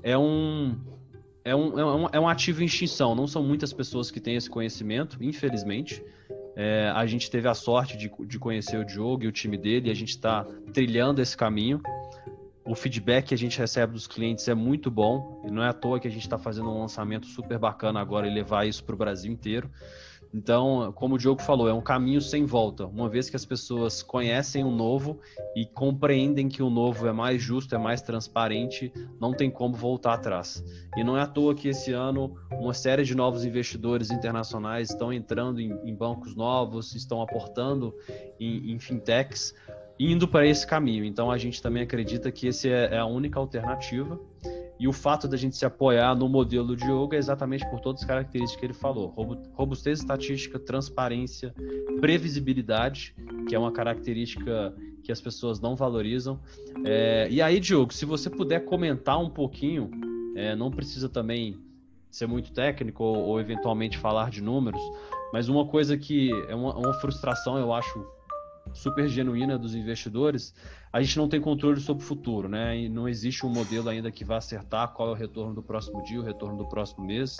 é 0.02 0.16
um, 0.16 0.78
é 1.44 1.54
um, 1.54 1.78
é 1.78 1.84
um, 1.84 2.06
é 2.12 2.20
um 2.20 2.28
ativo 2.28 2.62
em 2.62 2.66
extinção. 2.66 3.14
Não 3.14 3.26
são 3.26 3.42
muitas 3.42 3.72
pessoas 3.72 4.10
que 4.10 4.20
têm 4.20 4.36
esse 4.36 4.48
conhecimento, 4.48 5.18
infelizmente. 5.20 6.02
É, 6.54 6.92
a 6.94 7.06
gente 7.06 7.30
teve 7.30 7.48
a 7.48 7.54
sorte 7.54 7.96
de, 7.96 8.10
de 8.26 8.38
conhecer 8.38 8.78
o 8.78 8.84
Diogo 8.84 9.24
e 9.24 9.26
o 9.26 9.32
time 9.32 9.56
dele, 9.56 9.88
e 9.88 9.90
a 9.90 9.94
gente 9.94 10.10
está 10.10 10.44
trilhando 10.72 11.20
esse 11.20 11.36
caminho 11.36 11.80
o 12.68 12.74
feedback 12.74 13.28
que 13.28 13.34
a 13.34 13.38
gente 13.38 13.58
recebe 13.58 13.94
dos 13.94 14.06
clientes 14.06 14.46
é 14.46 14.54
muito 14.54 14.90
bom 14.90 15.42
e 15.46 15.50
não 15.50 15.62
é 15.62 15.68
à 15.68 15.72
toa 15.72 15.98
que 15.98 16.06
a 16.06 16.10
gente 16.10 16.22
está 16.22 16.36
fazendo 16.36 16.68
um 16.70 16.80
lançamento 16.80 17.26
super 17.26 17.58
bacana 17.58 17.98
agora 17.98 18.26
e 18.26 18.30
levar 18.30 18.66
isso 18.66 18.84
para 18.84 18.94
o 18.94 18.98
Brasil 18.98 19.32
inteiro. 19.32 19.70
Então, 20.34 20.92
como 20.94 21.14
o 21.14 21.18
Diogo 21.18 21.40
falou, 21.40 21.66
é 21.66 21.72
um 21.72 21.80
caminho 21.80 22.20
sem 22.20 22.44
volta. 22.44 22.84
Uma 22.86 23.08
vez 23.08 23.30
que 23.30 23.36
as 23.36 23.46
pessoas 23.46 24.02
conhecem 24.02 24.62
o 24.62 24.70
novo 24.70 25.18
e 25.56 25.64
compreendem 25.64 26.50
que 26.50 26.62
o 26.62 26.68
novo 26.68 27.06
é 27.06 27.12
mais 27.12 27.40
justo, 27.40 27.74
é 27.74 27.78
mais 27.78 28.02
transparente, 28.02 28.92
não 29.18 29.32
tem 29.32 29.50
como 29.50 29.74
voltar 29.74 30.12
atrás. 30.12 30.62
E 30.94 31.02
não 31.02 31.16
é 31.16 31.22
à 31.22 31.26
toa 31.26 31.54
que 31.54 31.68
esse 31.68 31.94
ano 31.94 32.36
uma 32.52 32.74
série 32.74 33.04
de 33.04 33.14
novos 33.14 33.46
investidores 33.46 34.10
internacionais 34.10 34.90
estão 34.90 35.10
entrando 35.10 35.58
em, 35.58 35.72
em 35.82 35.94
bancos 35.94 36.36
novos, 36.36 36.94
estão 36.94 37.22
aportando 37.22 37.94
em, 38.38 38.72
em 38.72 38.78
fintechs 38.78 39.54
indo 39.98 40.28
para 40.28 40.46
esse 40.46 40.66
caminho. 40.66 41.04
Então 41.04 41.30
a 41.30 41.38
gente 41.38 41.60
também 41.60 41.82
acredita 41.82 42.30
que 42.30 42.46
esse 42.46 42.68
é, 42.68 42.94
é 42.94 42.98
a 42.98 43.06
única 43.06 43.38
alternativa. 43.38 44.18
E 44.80 44.86
o 44.86 44.92
fato 44.92 45.26
da 45.26 45.36
gente 45.36 45.56
se 45.56 45.66
apoiar 45.66 46.14
no 46.14 46.28
modelo 46.28 46.76
de 46.76 46.84
yoga 46.84 47.16
é 47.16 47.18
exatamente 47.18 47.68
por 47.68 47.80
todas 47.80 48.02
as 48.02 48.06
características 48.06 48.60
que 48.60 48.66
ele 48.66 48.72
falou: 48.72 49.12
robustez 49.54 49.98
estatística, 49.98 50.56
transparência, 50.56 51.52
previsibilidade, 52.00 53.12
que 53.48 53.56
é 53.56 53.58
uma 53.58 53.72
característica 53.72 54.72
que 55.02 55.10
as 55.10 55.20
pessoas 55.20 55.58
não 55.60 55.74
valorizam. 55.74 56.38
É, 56.84 57.26
e 57.28 57.42
aí, 57.42 57.58
Diogo, 57.58 57.92
se 57.92 58.04
você 58.04 58.30
puder 58.30 58.64
comentar 58.66 59.18
um 59.18 59.28
pouquinho, 59.28 59.90
é, 60.36 60.54
não 60.54 60.70
precisa 60.70 61.08
também 61.08 61.58
ser 62.10 62.26
muito 62.26 62.52
técnico 62.52 63.02
ou, 63.02 63.16
ou, 63.16 63.40
eventualmente 63.40 63.98
falar 63.98 64.30
de 64.30 64.40
números, 64.40 64.80
mas 65.32 65.48
uma 65.48 65.66
coisa 65.66 65.96
que 65.96 66.30
é 66.48 66.54
uma, 66.54 66.74
uma 66.76 66.94
frustração, 66.94 67.58
eu 67.58 67.72
acho, 67.72 68.06
super 68.74 69.08
genuína 69.08 69.58
dos 69.58 69.74
investidores, 69.74 70.54
a 70.92 71.00
gente 71.02 71.16
não 71.16 71.28
tem 71.28 71.40
controle 71.40 71.80
sobre 71.80 72.02
o 72.02 72.06
futuro, 72.06 72.48
né? 72.48 72.78
E 72.78 72.88
não 72.88 73.08
existe 73.08 73.44
um 73.44 73.48
modelo 73.48 73.88
ainda 73.88 74.10
que 74.10 74.24
vá 74.24 74.36
acertar 74.36 74.92
qual 74.92 75.08
é 75.08 75.12
o 75.12 75.14
retorno 75.14 75.54
do 75.54 75.62
próximo 75.62 76.02
dia, 76.02 76.20
o 76.20 76.24
retorno 76.24 76.56
do 76.56 76.68
próximo 76.68 77.04
mês. 77.04 77.36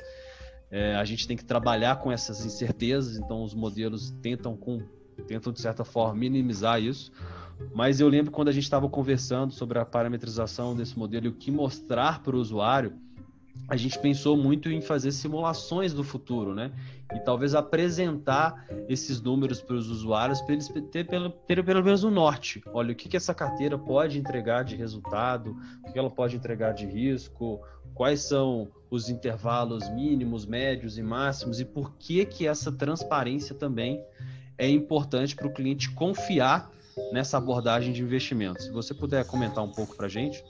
É, 0.70 0.94
a 0.96 1.04
gente 1.04 1.26
tem 1.26 1.36
que 1.36 1.44
trabalhar 1.44 1.96
com 1.96 2.12
essas 2.12 2.44
incertezas, 2.44 3.16
então 3.16 3.42
os 3.42 3.54
modelos 3.54 4.10
tentam, 4.22 4.56
com, 4.56 4.82
tentam 5.26 5.52
de 5.52 5.60
certa 5.60 5.84
forma 5.84 6.14
minimizar 6.14 6.80
isso. 6.80 7.10
Mas 7.74 8.00
eu 8.00 8.08
lembro 8.08 8.30
quando 8.30 8.48
a 8.48 8.52
gente 8.52 8.64
estava 8.64 8.88
conversando 8.88 9.52
sobre 9.52 9.78
a 9.78 9.84
parametrização 9.84 10.76
desse 10.76 10.98
modelo 10.98 11.26
e 11.26 11.28
o 11.28 11.34
que 11.34 11.50
mostrar 11.50 12.22
para 12.22 12.36
o 12.36 12.38
usuário, 12.38 12.92
a 13.66 13.76
gente 13.76 13.98
pensou 13.98 14.36
muito 14.36 14.70
em 14.70 14.80
fazer 14.80 15.12
simulações 15.12 15.92
do 15.92 16.04
futuro, 16.04 16.54
né? 16.54 16.72
E 17.14 17.18
talvez 17.20 17.54
apresentar 17.54 18.66
esses 18.88 19.20
números 19.20 19.60
para 19.60 19.76
os 19.76 19.90
usuários 19.90 20.40
para 20.40 20.54
eles 20.54 20.68
terem 20.90 21.06
pelo, 21.06 21.30
ter 21.30 21.64
pelo 21.64 21.82
menos 21.82 22.04
um 22.04 22.10
norte. 22.10 22.62
Olha, 22.72 22.92
o 22.92 22.94
que, 22.94 23.08
que 23.08 23.16
essa 23.16 23.34
carteira 23.34 23.78
pode 23.78 24.18
entregar 24.18 24.64
de 24.64 24.76
resultado, 24.76 25.56
o 25.86 25.92
que 25.92 25.98
ela 25.98 26.10
pode 26.10 26.36
entregar 26.36 26.72
de 26.72 26.86
risco, 26.86 27.60
quais 27.94 28.20
são 28.22 28.68
os 28.90 29.08
intervalos 29.08 29.88
mínimos, 29.90 30.46
médios 30.46 30.96
e 30.96 31.02
máximos 31.02 31.60
e 31.60 31.64
por 31.64 31.94
que, 31.96 32.24
que 32.24 32.46
essa 32.46 32.72
transparência 32.72 33.54
também 33.54 34.02
é 34.56 34.68
importante 34.68 35.36
para 35.36 35.46
o 35.46 35.52
cliente 35.52 35.90
confiar 35.90 36.70
nessa 37.12 37.38
abordagem 37.38 37.92
de 37.92 38.02
investimento. 38.02 38.62
Se 38.62 38.70
você 38.70 38.94
puder 38.94 39.24
comentar 39.26 39.64
um 39.64 39.72
pouco 39.72 39.96
para 39.96 40.06
a 40.06 40.08
gente. 40.08 40.44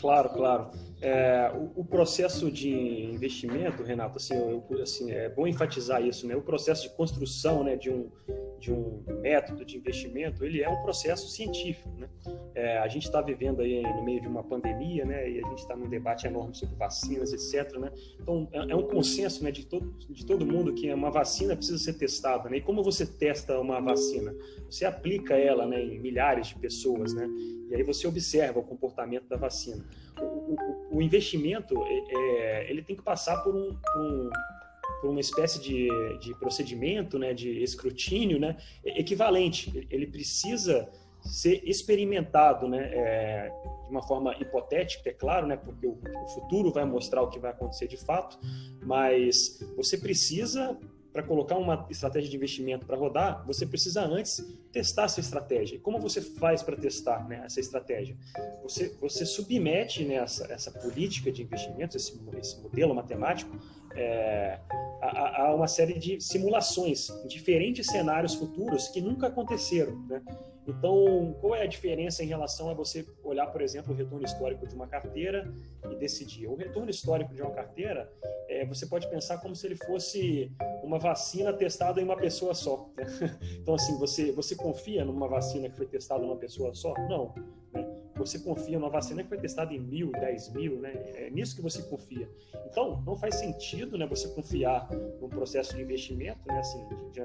Claro, 0.00 0.30
claro. 0.30 0.70
É, 1.00 1.52
o, 1.54 1.80
o, 1.80 1.84
processo 1.84 2.50
de 2.50 3.04
investimento, 3.04 3.82
Renato, 3.82 4.16
assim, 4.16 4.34
eu, 4.34 4.64
assim, 4.82 5.10
é 5.12 5.28
bom 5.28 5.46
enfatizar 5.46 6.02
isso, 6.02 6.26
né? 6.26 6.34
O 6.34 6.42
processo 6.42 6.82
de 6.82 6.90
construção, 6.90 7.62
né, 7.62 7.76
de 7.76 7.88
um, 7.88 8.10
de 8.58 8.72
um 8.72 9.02
método 9.20 9.64
de 9.64 9.76
investimento, 9.76 10.44
ele 10.44 10.62
é 10.62 10.68
um 10.68 10.82
processo 10.82 11.28
científico, 11.28 11.88
né? 11.96 12.08
É, 12.54 12.78
a 12.78 12.88
gente 12.88 13.04
está 13.04 13.20
vivendo 13.20 13.62
aí 13.62 13.82
no 13.82 14.02
meio 14.04 14.20
de 14.20 14.26
uma 14.26 14.42
pandemia, 14.42 15.04
né? 15.04 15.30
E 15.30 15.44
a 15.44 15.48
gente 15.48 15.60
está 15.60 15.76
num 15.76 15.88
debate 15.88 16.26
enorme 16.26 16.54
sobre 16.54 16.74
vacinas, 16.76 17.32
etc, 17.32 17.78
né? 17.78 17.92
Então, 18.20 18.48
é, 18.52 18.58
é, 18.72 18.76
um 18.76 18.82
consenso, 18.82 19.44
né, 19.44 19.50
de 19.50 19.64
todo, 19.64 19.94
de 20.10 20.26
todo 20.26 20.44
mundo 20.44 20.74
que 20.74 20.92
uma 20.92 21.10
vacina 21.10 21.56
precisa 21.56 21.78
ser 21.78 21.94
testada, 21.94 22.48
né? 22.48 22.56
E 22.56 22.60
como 22.60 22.82
você 22.82 23.06
testa 23.06 23.58
uma 23.60 23.80
vacina? 23.80 24.34
Você 24.68 24.84
aplica 24.84 25.34
ela, 25.34 25.66
né, 25.66 25.82
em 25.82 25.98
milhares 26.00 26.48
de 26.48 26.56
pessoas, 26.56 27.14
né? 27.14 27.28
E 27.70 27.74
aí 27.74 27.82
você 27.82 28.06
observa 28.06 28.58
o 28.58 28.62
comportamento 28.62 29.28
da 29.28 29.36
vacina. 29.36 29.84
O, 30.20 30.24
o, 30.24 30.98
o 30.98 31.02
investimento, 31.02 31.76
é, 31.84 32.64
é, 32.64 32.70
ele 32.70 32.82
tem 32.82 32.96
que 32.96 33.02
passar 33.02 33.42
por 33.42 33.54
um, 33.54 33.74
por 33.74 34.00
um 34.00 34.30
por 35.00 35.10
uma 35.10 35.20
espécie 35.20 35.60
de, 35.60 35.88
de 36.18 36.34
procedimento, 36.34 37.18
né, 37.18 37.32
de 37.32 37.62
escrutínio, 37.62 38.38
né, 38.38 38.56
equivalente. 38.84 39.86
Ele 39.90 40.06
precisa 40.06 40.88
ser 41.22 41.62
experimentado, 41.64 42.68
né, 42.68 42.90
é, 42.92 43.52
de 43.84 43.90
uma 43.90 44.02
forma 44.02 44.34
hipotética, 44.40 45.10
é 45.10 45.12
claro, 45.12 45.46
né, 45.46 45.56
porque 45.56 45.86
o, 45.86 45.98
o 46.24 46.28
futuro 46.28 46.70
vai 46.70 46.84
mostrar 46.84 47.22
o 47.22 47.28
que 47.28 47.38
vai 47.38 47.50
acontecer 47.50 47.86
de 47.86 47.96
fato, 47.96 48.38
mas 48.82 49.60
você 49.76 49.98
precisa 49.98 50.78
para 51.12 51.22
colocar 51.22 51.56
uma 51.56 51.86
estratégia 51.90 52.30
de 52.30 52.36
investimento 52.36 52.86
para 52.86 52.96
rodar, 52.96 53.44
você 53.46 53.66
precisa 53.66 54.02
antes 54.02 54.44
testar 54.70 55.04
essa 55.04 55.18
estratégia. 55.18 55.76
E 55.76 55.78
como 55.78 55.98
você 55.98 56.20
faz 56.20 56.62
para 56.62 56.76
testar 56.76 57.26
né, 57.28 57.42
essa 57.44 57.58
estratégia? 57.58 58.16
Você, 58.62 58.94
você 59.00 59.26
submete 59.26 60.04
né, 60.04 60.14
essa, 60.14 60.46
essa 60.52 60.70
política 60.70 61.32
de 61.32 61.42
investimentos, 61.42 61.96
esse, 61.96 62.20
esse 62.38 62.60
modelo 62.60 62.94
matemático, 62.94 63.50
é, 63.96 64.60
a, 65.00 65.42
a, 65.42 65.54
uma 65.54 65.68
série 65.68 65.98
de 65.98 66.20
simulações 66.20 67.08
diferentes 67.26 67.86
cenários 67.86 68.34
futuros 68.34 68.88
que 68.88 69.00
nunca 69.00 69.28
aconteceram. 69.28 69.96
Né? 70.08 70.22
Então, 70.66 71.34
qual 71.40 71.54
é 71.54 71.62
a 71.62 71.66
diferença 71.66 72.22
em 72.22 72.26
relação 72.26 72.68
a 72.68 72.74
você 72.74 73.06
olhar, 73.24 73.46
por 73.46 73.62
exemplo, 73.62 73.94
o 73.94 73.96
retorno 73.96 74.24
histórico 74.24 74.66
de 74.66 74.74
uma 74.74 74.86
carteira 74.86 75.50
e 75.90 75.96
decidir? 75.96 76.46
O 76.46 76.54
retorno 76.54 76.90
histórico 76.90 77.34
de 77.34 77.40
uma 77.40 77.52
carteira, 77.52 78.12
é, 78.48 78.66
você 78.66 78.84
pode 78.86 79.08
pensar 79.08 79.38
como 79.38 79.56
se 79.56 79.66
ele 79.66 79.76
fosse 79.76 80.52
uma 80.82 80.98
vacina 80.98 81.54
testada 81.54 82.02
em 82.02 82.04
uma 82.04 82.16
pessoa 82.16 82.54
só. 82.54 82.90
Né? 82.96 83.06
Então, 83.60 83.74
assim, 83.74 83.98
você, 83.98 84.32
você 84.32 84.54
confia 84.54 85.04
numa 85.04 85.28
vacina 85.28 85.68
que 85.68 85.76
foi 85.76 85.86
testada 85.86 86.22
em 86.22 86.26
uma 86.26 86.36
pessoa 86.36 86.74
só? 86.74 86.92
Não. 87.08 87.34
Né? 87.72 87.87
Você 88.18 88.38
confia 88.38 88.78
numa 88.78 88.90
vacina 88.90 89.22
que 89.22 89.28
foi 89.28 89.38
testada 89.38 89.72
em 89.72 89.78
mil, 89.78 90.10
dez 90.12 90.52
mil, 90.52 90.80
né? 90.80 90.92
É 91.14 91.30
nisso 91.30 91.54
que 91.54 91.62
você 91.62 91.82
confia. 91.82 92.28
Então, 92.70 93.02
não 93.06 93.16
faz 93.16 93.36
sentido, 93.36 93.96
né, 93.96 94.06
você 94.06 94.28
confiar 94.28 94.88
num 95.20 95.28
processo 95.28 95.74
de 95.74 95.82
investimento, 95.82 96.40
né, 96.46 96.58
assim, 96.58 96.84
de, 97.12 97.22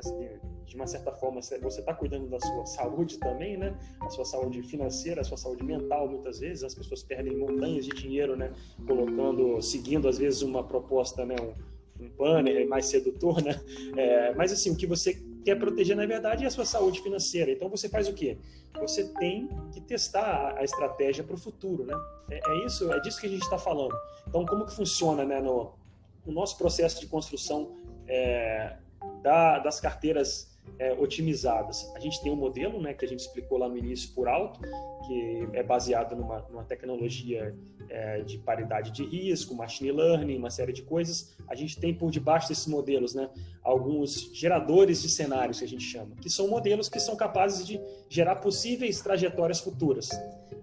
de, 0.65 0.75
uma 0.75 0.87
certa 0.87 1.11
forma, 1.11 1.41
você 1.41 1.79
está 1.79 1.93
cuidando 1.93 2.27
da 2.27 2.39
sua 2.39 2.65
saúde 2.65 3.17
também, 3.17 3.57
né? 3.57 3.77
A 4.01 4.09
sua 4.09 4.25
saúde 4.25 4.61
financeira, 4.63 5.21
a 5.21 5.23
sua 5.23 5.37
saúde 5.37 5.63
mental, 5.63 6.07
muitas 6.07 6.39
vezes. 6.39 6.63
As 6.63 6.73
pessoas 6.73 7.03
perdem 7.03 7.35
montanhas 7.35 7.85
de 7.85 7.91
dinheiro, 7.91 8.35
né? 8.35 8.51
Colocando, 8.85 9.61
seguindo, 9.61 10.07
às 10.07 10.17
vezes, 10.17 10.41
uma 10.41 10.63
proposta, 10.63 11.25
né? 11.25 11.35
Um, 11.41 12.05
um 12.05 12.09
banner 12.09 12.67
mais 12.67 12.85
sedutor, 12.85 13.41
né? 13.43 13.59
É, 13.97 14.33
mas, 14.35 14.51
assim, 14.51 14.71
o 14.71 14.75
que 14.75 14.87
você 14.87 15.21
quer 15.43 15.55
proteger, 15.55 15.95
na 15.95 16.05
verdade, 16.05 16.43
é 16.43 16.47
a 16.47 16.51
sua 16.51 16.65
saúde 16.65 17.01
financeira. 17.01 17.51
Então, 17.51 17.69
você 17.69 17.89
faz 17.89 18.07
o 18.07 18.13
quê? 18.13 18.37
Você 18.79 19.13
tem 19.15 19.49
que 19.71 19.81
testar 19.81 20.55
a 20.57 20.63
estratégia 20.63 21.23
para 21.23 21.35
o 21.35 21.37
futuro, 21.37 21.85
né? 21.85 21.93
É, 22.29 22.39
é, 22.39 22.65
isso, 22.65 22.91
é 22.91 22.99
disso 22.99 23.19
que 23.19 23.27
a 23.27 23.29
gente 23.29 23.43
está 23.43 23.57
falando. 23.57 23.95
Então, 24.27 24.45
como 24.45 24.65
que 24.65 24.75
funciona, 24.75 25.23
né? 25.23 25.39
No, 25.39 25.73
no 26.25 26.33
nosso 26.33 26.57
processo 26.57 26.99
de 26.99 27.07
construção 27.07 27.75
é, 28.07 28.77
da, 29.21 29.59
das 29.59 29.79
carteiras 29.79 30.52
é, 30.79 30.93
otimizadas. 30.93 31.91
A 31.95 31.99
gente 31.99 32.21
tem 32.21 32.31
um 32.31 32.35
modelo, 32.35 32.81
né, 32.81 32.93
que 32.93 33.05
a 33.05 33.07
gente 33.07 33.19
explicou 33.19 33.57
lá 33.57 33.69
no 33.69 33.77
início 33.77 34.13
por 34.13 34.27
alto, 34.27 34.59
que 35.05 35.47
é 35.53 35.63
baseado 35.63 36.15
numa, 36.15 36.41
numa 36.49 36.63
tecnologia 36.63 37.55
é, 37.89 38.21
de 38.21 38.37
paridade 38.39 38.91
de 38.91 39.05
risco, 39.05 39.53
machine 39.53 39.91
learning, 39.91 40.37
uma 40.37 40.49
série 40.49 40.73
de 40.73 40.81
coisas. 40.81 41.35
A 41.47 41.55
gente 41.55 41.79
tem 41.79 41.93
por 41.93 42.09
debaixo 42.09 42.47
desses 42.49 42.67
modelos, 42.67 43.13
né, 43.13 43.29
alguns 43.61 44.31
geradores 44.33 45.01
de 45.01 45.09
cenários 45.09 45.59
que 45.59 45.65
a 45.65 45.67
gente 45.67 45.83
chama, 45.83 46.15
que 46.21 46.29
são 46.29 46.47
modelos 46.47 46.89
que 46.89 46.99
são 46.99 47.15
capazes 47.15 47.65
de 47.65 47.79
gerar 48.09 48.37
possíveis 48.37 49.01
trajetórias 49.01 49.59
futuras. 49.59 50.09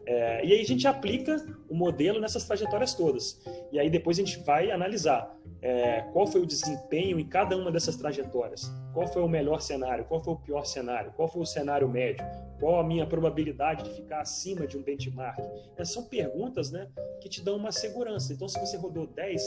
É, 0.06 0.44
e 0.44 0.52
aí 0.52 0.60
a 0.60 0.64
gente 0.64 0.88
aplica 0.88 1.36
o 1.68 1.74
modelo 1.74 2.20
nessas 2.20 2.44
trajetórias 2.44 2.94
todas. 2.94 3.40
E 3.70 3.78
aí 3.78 3.88
depois 3.88 4.18
a 4.18 4.24
gente 4.24 4.40
vai 4.40 4.70
analisar 4.70 5.38
é, 5.62 6.00
qual 6.12 6.26
foi 6.26 6.40
o 6.40 6.46
desempenho 6.46 7.18
em 7.20 7.24
cada 7.24 7.56
uma 7.56 7.70
dessas 7.70 7.96
trajetórias, 7.96 8.70
qual 8.92 9.06
foi 9.06 9.22
o 9.22 9.28
melhor 9.28 9.60
cenário, 9.60 10.04
qual 10.04 10.22
foi 10.22 10.34
o 10.34 10.36
pior 10.36 10.64
cenário, 10.64 11.12
qual 11.12 11.28
foi 11.28 11.42
o 11.42 11.46
cenário 11.46 11.88
médio, 11.88 12.24
qual 12.58 12.80
a 12.80 12.84
minha 12.84 13.06
probabilidade 13.06 13.84
de 13.84 13.94
ficar 13.94 14.20
acima 14.20 14.66
de 14.66 14.76
um 14.76 14.82
benchmark. 14.82 15.38
Essas 15.76 15.94
são 15.94 16.04
perguntas 16.04 16.70
né, 16.70 16.88
que 17.20 17.28
te 17.28 17.42
dão 17.42 17.56
uma 17.56 17.72
segurança. 17.72 18.32
Então, 18.32 18.48
se 18.48 18.58
você 18.58 18.76
rodou 18.76 19.06
10, 19.06 19.42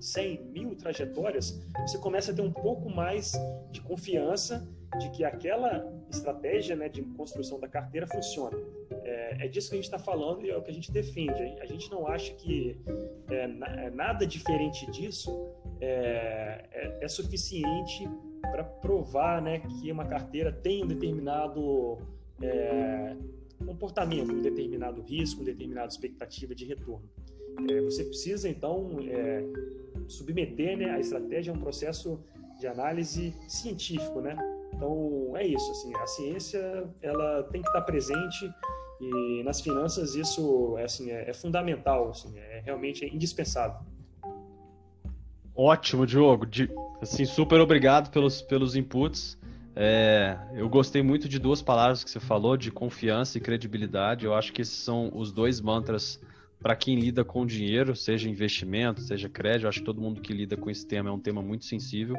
100, 0.00 0.44
mil 0.44 0.76
trajetórias, 0.76 1.60
você 1.80 1.98
começa 1.98 2.32
a 2.32 2.34
ter 2.34 2.42
um 2.42 2.52
pouco 2.52 2.88
mais 2.90 3.32
de 3.70 3.80
confiança 3.80 4.66
de 4.98 5.08
que 5.10 5.24
aquela 5.24 5.90
estratégia 6.10 6.76
né, 6.76 6.88
de 6.88 7.02
construção 7.02 7.58
da 7.58 7.66
carteira 7.66 8.06
funciona. 8.06 8.56
É, 9.02 9.46
é 9.46 9.48
disso 9.48 9.70
que 9.70 9.76
a 9.76 9.78
gente 9.78 9.86
está 9.86 9.98
falando 9.98 10.44
e 10.44 10.50
é 10.50 10.56
o 10.56 10.62
que 10.62 10.70
a 10.70 10.74
gente 10.74 10.92
defende. 10.92 11.42
A 11.60 11.66
gente 11.66 11.90
não 11.90 12.06
acha 12.06 12.32
que 12.34 12.78
é, 13.30 13.44
é 13.86 13.90
nada 13.90 14.26
diferente 14.26 14.88
disso 14.90 15.50
é, 15.80 16.64
é, 16.70 16.98
é 17.00 17.08
suficiente 17.08 18.08
para 18.50 18.64
provar 18.64 19.40
né, 19.40 19.60
que 19.60 19.90
uma 19.90 20.04
carteira 20.04 20.52
tem 20.52 20.84
um 20.84 20.86
determinado 20.86 21.98
é, 22.40 23.16
comportamento, 23.64 24.32
um 24.32 24.42
determinado 24.42 25.00
risco, 25.02 25.40
uma 25.40 25.46
determinada 25.46 25.88
expectativa 25.88 26.54
de 26.54 26.64
retorno. 26.64 27.08
você 27.84 28.04
precisa, 28.04 28.48
então, 28.48 28.96
submeter 30.08 30.76
né, 30.76 30.90
a 30.90 31.00
estratégia 31.00 31.52
a 31.52 31.56
um 31.56 31.60
processo 31.60 32.20
de 32.58 32.66
análise 32.66 33.34
científico, 33.48 34.20
né? 34.20 34.36
Então 34.74 35.36
é 35.36 35.46
isso, 35.46 35.70
assim, 35.70 35.94
a 35.96 36.06
ciência 36.06 36.88
ela 37.00 37.42
tem 37.44 37.60
que 37.60 37.68
estar 37.68 37.82
presente 37.82 38.50
e 39.00 39.42
nas 39.42 39.60
finanças 39.60 40.14
isso 40.14 40.76
assim, 40.76 41.10
é, 41.10 41.28
é 41.28 41.34
fundamental, 41.34 42.10
assim, 42.10 42.38
é 42.38 42.62
realmente 42.64 43.04
indispensável. 43.04 43.80
Ótimo, 45.64 46.04
Diogo. 46.04 46.44
De, 46.44 46.68
assim, 47.00 47.24
super 47.24 47.60
obrigado 47.60 48.10
pelos, 48.10 48.42
pelos 48.42 48.74
inputs. 48.74 49.38
É, 49.76 50.36
eu 50.54 50.68
gostei 50.68 51.04
muito 51.04 51.28
de 51.28 51.38
duas 51.38 51.62
palavras 51.62 52.02
que 52.02 52.10
você 52.10 52.18
falou, 52.18 52.56
de 52.56 52.72
confiança 52.72 53.38
e 53.38 53.40
credibilidade. 53.40 54.26
Eu 54.26 54.34
acho 54.34 54.52
que 54.52 54.60
esses 54.60 54.74
são 54.74 55.12
os 55.14 55.30
dois 55.30 55.60
mantras 55.60 56.20
para 56.60 56.74
quem 56.74 56.98
lida 56.98 57.24
com 57.24 57.46
dinheiro, 57.46 57.94
seja 57.94 58.28
investimento, 58.28 59.02
seja 59.02 59.28
crédito, 59.28 59.68
acho 59.68 59.78
que 59.78 59.84
todo 59.84 60.00
mundo 60.00 60.20
que 60.20 60.32
lida 60.32 60.56
com 60.56 60.68
esse 60.68 60.84
tema 60.84 61.10
é 61.10 61.12
um 61.12 61.18
tema 61.18 61.40
muito 61.40 61.64
sensível. 61.64 62.16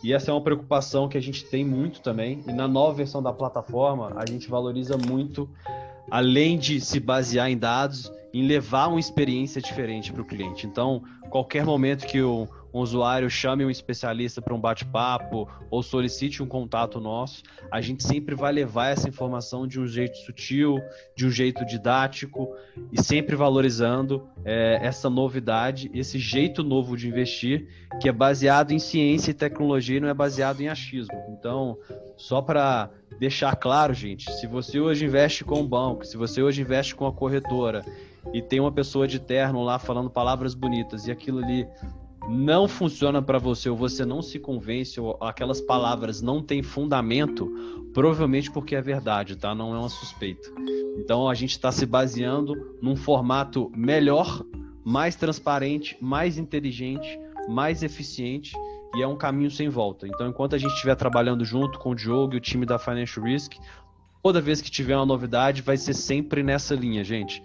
E 0.00 0.12
essa 0.12 0.30
é 0.30 0.34
uma 0.34 0.40
preocupação 0.40 1.08
que 1.08 1.18
a 1.18 1.22
gente 1.22 1.44
tem 1.46 1.64
muito 1.64 2.00
também. 2.00 2.44
E 2.46 2.52
na 2.52 2.68
nova 2.68 2.94
versão 2.94 3.20
da 3.20 3.32
plataforma, 3.32 4.12
a 4.14 4.24
gente 4.24 4.48
valoriza 4.48 4.96
muito, 4.96 5.50
além 6.08 6.56
de 6.56 6.80
se 6.80 7.00
basear 7.00 7.50
em 7.50 7.58
dados, 7.58 8.12
em 8.32 8.46
levar 8.46 8.86
uma 8.86 9.00
experiência 9.00 9.60
diferente 9.60 10.12
para 10.12 10.22
o 10.22 10.24
cliente. 10.24 10.64
Então, 10.64 11.02
qualquer 11.28 11.64
momento 11.64 12.06
que 12.06 12.22
o 12.22 12.48
um 12.72 12.80
usuário 12.80 13.30
chame 13.30 13.64
um 13.64 13.70
especialista 13.70 14.42
para 14.42 14.54
um 14.54 14.60
bate-papo 14.60 15.48
ou 15.70 15.82
solicite 15.82 16.42
um 16.42 16.46
contato 16.46 17.00
nosso, 17.00 17.42
a 17.70 17.80
gente 17.80 18.02
sempre 18.02 18.34
vai 18.34 18.52
levar 18.52 18.88
essa 18.88 19.08
informação 19.08 19.66
de 19.66 19.80
um 19.80 19.86
jeito 19.86 20.16
sutil, 20.18 20.78
de 21.16 21.26
um 21.26 21.30
jeito 21.30 21.64
didático 21.64 22.54
e 22.92 23.02
sempre 23.02 23.36
valorizando 23.36 24.26
é, 24.44 24.78
essa 24.82 25.08
novidade, 25.08 25.90
esse 25.94 26.18
jeito 26.18 26.62
novo 26.62 26.96
de 26.96 27.08
investir, 27.08 27.68
que 28.00 28.08
é 28.08 28.12
baseado 28.12 28.72
em 28.72 28.78
ciência 28.78 29.30
e 29.30 29.34
tecnologia 29.34 29.96
e 29.96 30.00
não 30.00 30.08
é 30.08 30.14
baseado 30.14 30.60
em 30.60 30.68
achismo. 30.68 31.16
Então, 31.30 31.78
só 32.16 32.42
para 32.42 32.90
deixar 33.18 33.56
claro, 33.56 33.94
gente, 33.94 34.30
se 34.32 34.46
você 34.46 34.78
hoje 34.78 35.04
investe 35.04 35.44
com 35.44 35.60
um 35.60 35.66
banco, 35.66 36.04
se 36.04 36.16
você 36.16 36.42
hoje 36.42 36.62
investe 36.62 36.94
com 36.94 37.06
a 37.06 37.12
corretora 37.12 37.84
e 38.32 38.42
tem 38.42 38.60
uma 38.60 38.72
pessoa 38.72 39.06
de 39.06 39.18
terno 39.18 39.62
lá 39.62 39.78
falando 39.78 40.10
palavras 40.10 40.54
bonitas 40.54 41.06
e 41.06 41.10
aquilo 41.10 41.38
ali 41.42 41.66
não 42.28 42.68
funciona 42.68 43.22
para 43.22 43.38
você 43.38 43.70
ou 43.70 43.76
você 43.76 44.04
não 44.04 44.20
se 44.20 44.38
convence 44.38 45.00
ou 45.00 45.16
aquelas 45.20 45.62
palavras 45.62 46.20
não 46.20 46.42
têm 46.42 46.62
fundamento, 46.62 47.50
provavelmente 47.94 48.50
porque 48.50 48.76
é 48.76 48.82
verdade, 48.82 49.34
tá? 49.34 49.54
Não 49.54 49.74
é 49.74 49.78
uma 49.78 49.88
suspeita. 49.88 50.50
Então 50.98 51.26
a 51.26 51.34
gente 51.34 51.52
está 51.52 51.72
se 51.72 51.86
baseando 51.86 52.76
num 52.82 52.94
formato 52.94 53.72
melhor, 53.74 54.44
mais 54.84 55.16
transparente, 55.16 55.96
mais 56.02 56.36
inteligente, 56.36 57.18
mais 57.48 57.82
eficiente 57.82 58.52
e 58.94 59.02
é 59.02 59.06
um 59.06 59.16
caminho 59.16 59.50
sem 59.50 59.70
volta. 59.70 60.06
Então 60.06 60.28
enquanto 60.28 60.54
a 60.54 60.58
gente 60.58 60.74
estiver 60.74 60.96
trabalhando 60.96 61.46
junto 61.46 61.78
com 61.78 61.90
o 61.90 61.94
Diogo 61.94 62.34
e 62.34 62.36
o 62.36 62.40
time 62.40 62.66
da 62.66 62.78
Financial 62.78 63.24
Risk, 63.24 63.54
toda 64.22 64.38
vez 64.38 64.60
que 64.60 64.70
tiver 64.70 64.96
uma 64.96 65.06
novidade 65.06 65.62
vai 65.62 65.78
ser 65.78 65.94
sempre 65.94 66.42
nessa 66.42 66.74
linha, 66.74 67.02
gente. 67.02 67.42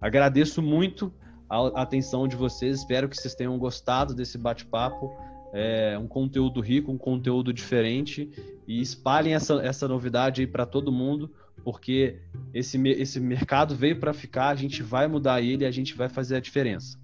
Agradeço 0.00 0.60
muito 0.60 1.12
a 1.48 1.82
atenção 1.82 2.26
de 2.26 2.36
vocês. 2.36 2.78
Espero 2.78 3.08
que 3.08 3.16
vocês 3.16 3.34
tenham 3.34 3.58
gostado 3.58 4.14
desse 4.14 4.36
bate-papo. 4.36 5.14
É 5.52 5.96
um 5.98 6.06
conteúdo 6.06 6.60
rico, 6.60 6.92
um 6.92 6.98
conteúdo 6.98 7.52
diferente 7.52 8.30
e 8.66 8.80
espalhem 8.80 9.34
essa, 9.34 9.54
essa 9.62 9.88
novidade 9.88 10.40
aí 10.42 10.46
para 10.46 10.66
todo 10.66 10.92
mundo, 10.92 11.30
porque 11.64 12.18
esse, 12.52 12.76
esse 12.88 13.20
mercado 13.20 13.74
veio 13.74 13.98
para 13.98 14.12
ficar, 14.12 14.48
a 14.48 14.54
gente 14.54 14.82
vai 14.82 15.06
mudar 15.06 15.40
ele 15.40 15.64
e 15.64 15.66
a 15.66 15.70
gente 15.70 15.94
vai 15.94 16.08
fazer 16.08 16.36
a 16.36 16.40
diferença. 16.40 16.98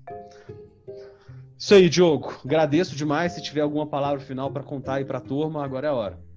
Isso 1.57 1.75
aí, 1.75 1.89
Diogo. 1.89 2.41
Agradeço 2.45 2.97
demais. 2.97 3.33
Se 3.33 3.43
tiver 3.43 3.61
alguma 3.61 3.87
palavra 3.87 4.21
final 4.21 4.51
para 4.51 4.65
contar 4.65 4.95
aí 4.95 5.05
para 5.05 5.19
a 5.19 5.21
turma, 5.21 5.65
agora 5.65 5.87
é 5.87 5.91
a 5.91 5.95
hora. 5.95 6.32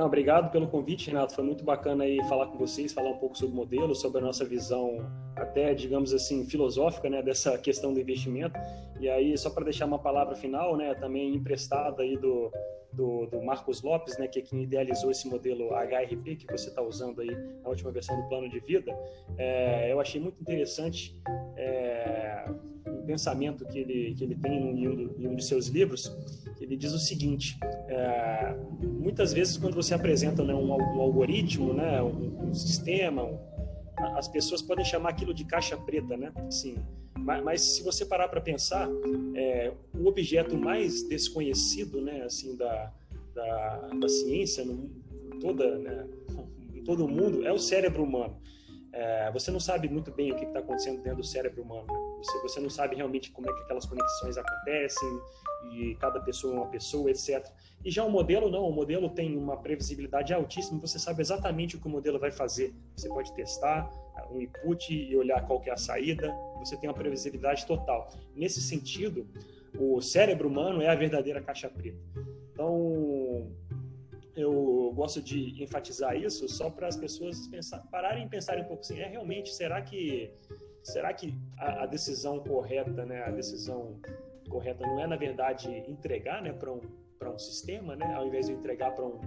Não, 0.00 0.06
obrigado 0.06 0.50
pelo 0.50 0.66
convite, 0.66 1.08
Renato. 1.08 1.34
Foi 1.34 1.44
muito 1.44 1.62
bacana 1.62 2.04
aí 2.04 2.24
falar 2.24 2.46
com 2.46 2.56
vocês, 2.56 2.90
falar 2.90 3.10
um 3.10 3.18
pouco 3.18 3.36
sobre 3.36 3.52
o 3.52 3.56
modelo, 3.56 3.94
sobre 3.94 4.18
a 4.18 4.22
nossa 4.22 4.46
visão 4.46 4.96
até, 5.36 5.74
digamos 5.74 6.14
assim, 6.14 6.46
filosófica, 6.46 7.10
né, 7.10 7.22
dessa 7.22 7.58
questão 7.58 7.92
do 7.92 8.00
investimento. 8.00 8.58
E 8.98 9.10
aí, 9.10 9.36
só 9.36 9.50
para 9.50 9.64
deixar 9.64 9.84
uma 9.84 9.98
palavra 9.98 10.34
final, 10.34 10.74
né, 10.74 10.94
também 10.94 11.34
emprestada 11.34 12.02
aí 12.02 12.16
do, 12.16 12.50
do, 12.90 13.26
do, 13.26 13.42
Marcos 13.42 13.82
Lopes, 13.82 14.16
né, 14.16 14.26
que 14.26 14.38
é 14.38 14.42
quem 14.42 14.62
idealizou 14.62 15.10
esse 15.10 15.28
modelo 15.28 15.68
HRP 15.74 16.36
que 16.36 16.46
você 16.50 16.70
está 16.70 16.80
usando 16.80 17.20
aí 17.20 17.36
na 17.62 17.68
última 17.68 17.90
versão 17.90 18.18
do 18.18 18.26
plano 18.26 18.48
de 18.48 18.58
vida, 18.58 18.98
é, 19.36 19.92
eu 19.92 20.00
achei 20.00 20.18
muito 20.18 20.40
interessante 20.40 21.14
é, 21.58 22.46
um 22.86 23.04
pensamento 23.04 23.66
que 23.66 23.80
ele, 23.80 24.14
que 24.14 24.24
ele 24.24 24.34
tem 24.34 24.82
em 24.82 24.88
um, 24.88 25.14
em 25.18 25.28
um 25.28 25.38
seus 25.38 25.66
livros, 25.66 26.10
ele 26.60 26.76
diz 26.76 26.92
o 26.92 26.98
seguinte: 26.98 27.58
é, 27.88 28.54
muitas 28.82 29.32
vezes 29.32 29.56
quando 29.56 29.74
você 29.74 29.94
apresenta 29.94 30.44
né, 30.44 30.54
um, 30.54 30.68
um, 30.68 31.00
algoritmo, 31.00 31.72
né, 31.72 32.02
um, 32.02 32.48
um 32.48 32.54
sistema, 32.54 33.24
um, 33.24 33.38
as 34.16 34.28
pessoas 34.28 34.62
podem 34.62 34.84
chamar 34.84 35.10
aquilo 35.10 35.32
de 35.32 35.44
caixa 35.44 35.76
preta, 35.76 36.16
né? 36.16 36.32
Assim, 36.46 36.76
mas, 37.18 37.42
mas 37.42 37.60
se 37.62 37.82
você 37.82 38.04
parar 38.04 38.28
para 38.28 38.40
pensar, 38.40 38.88
é, 39.34 39.72
o 39.94 40.06
objeto 40.06 40.56
mais 40.56 41.02
desconhecido, 41.02 42.00
né, 42.00 42.22
assim, 42.22 42.56
da, 42.56 42.92
da, 43.34 43.88
da 44.00 44.08
ciência, 44.08 44.64
no, 44.64 44.88
toda, 45.40 45.78
né, 45.78 46.06
em 46.74 46.82
todo 46.82 47.04
o 47.04 47.08
mundo, 47.08 47.46
é 47.46 47.52
o 47.52 47.58
cérebro 47.58 48.02
humano. 48.02 48.36
É, 48.92 49.30
você 49.32 49.50
não 49.50 49.60
sabe 49.60 49.88
muito 49.88 50.10
bem 50.10 50.32
o 50.32 50.36
que 50.36 50.44
está 50.44 50.58
acontecendo 50.58 51.02
dentro 51.02 51.18
do 51.18 51.26
cérebro 51.26 51.62
humano. 51.62 51.86
Você, 52.22 52.40
você 52.40 52.60
não 52.60 52.70
sabe 52.70 52.96
realmente 52.96 53.30
como 53.30 53.48
é 53.50 53.52
que 53.52 53.62
aquelas 53.62 53.86
conexões 53.86 54.36
acontecem 54.36 55.20
e 55.72 55.94
cada 55.96 56.20
pessoa 56.20 56.54
é 56.54 56.56
uma 56.58 56.66
pessoa, 56.66 57.10
etc. 57.10 57.46
E 57.84 57.90
já 57.90 58.04
o 58.04 58.10
modelo 58.10 58.50
não, 58.50 58.68
o 58.68 58.72
modelo 58.72 59.08
tem 59.08 59.36
uma 59.36 59.56
previsibilidade 59.56 60.32
altíssima. 60.32 60.80
Você 60.80 60.98
sabe 60.98 61.22
exatamente 61.22 61.76
o 61.76 61.80
que 61.80 61.86
o 61.86 61.90
modelo 61.90 62.18
vai 62.18 62.30
fazer. 62.30 62.74
Você 62.96 63.08
pode 63.08 63.32
testar 63.34 63.90
um 64.30 64.40
input 64.40 64.92
e 64.92 65.16
olhar 65.16 65.46
qual 65.46 65.62
é 65.64 65.70
a 65.70 65.76
saída. 65.76 66.30
Você 66.58 66.76
tem 66.76 66.88
uma 66.88 66.94
previsibilidade 66.94 67.66
total. 67.66 68.10
Nesse 68.34 68.60
sentido, 68.60 69.26
o 69.78 70.00
cérebro 70.00 70.48
humano 70.48 70.82
é 70.82 70.88
a 70.88 70.94
verdadeira 70.94 71.40
caixa 71.40 71.68
preta. 71.68 71.98
Então 72.52 73.50
eu 74.36 74.92
gosto 74.94 75.20
de 75.20 75.62
enfatizar 75.62 76.16
isso 76.16 76.48
só 76.48 76.70
para 76.70 76.86
as 76.86 76.96
pessoas 76.96 77.46
pensar, 77.48 77.78
pararem 77.90 78.26
e 78.26 78.28
pensarem 78.28 78.64
um 78.64 78.66
pouco 78.66 78.82
assim, 78.82 78.98
é 78.98 79.06
realmente, 79.06 79.52
será 79.54 79.82
que 79.82 80.32
será 80.82 81.12
que 81.12 81.34
a, 81.56 81.84
a 81.84 81.86
decisão 81.86 82.40
correta, 82.40 83.04
né, 83.04 83.22
a 83.24 83.30
decisão 83.30 84.00
correta 84.48 84.86
não 84.86 85.00
é 85.00 85.06
na 85.06 85.16
verdade 85.16 85.70
entregar, 85.88 86.42
né, 86.42 86.52
para 86.52 86.72
um 86.72 86.80
para 87.20 87.30
um 87.30 87.38
sistema, 87.38 87.94
né? 87.94 88.14
Ao 88.14 88.26
invés 88.26 88.46
de 88.46 88.52
entregar 88.52 88.94
para 88.94 89.04
um, 89.04 89.20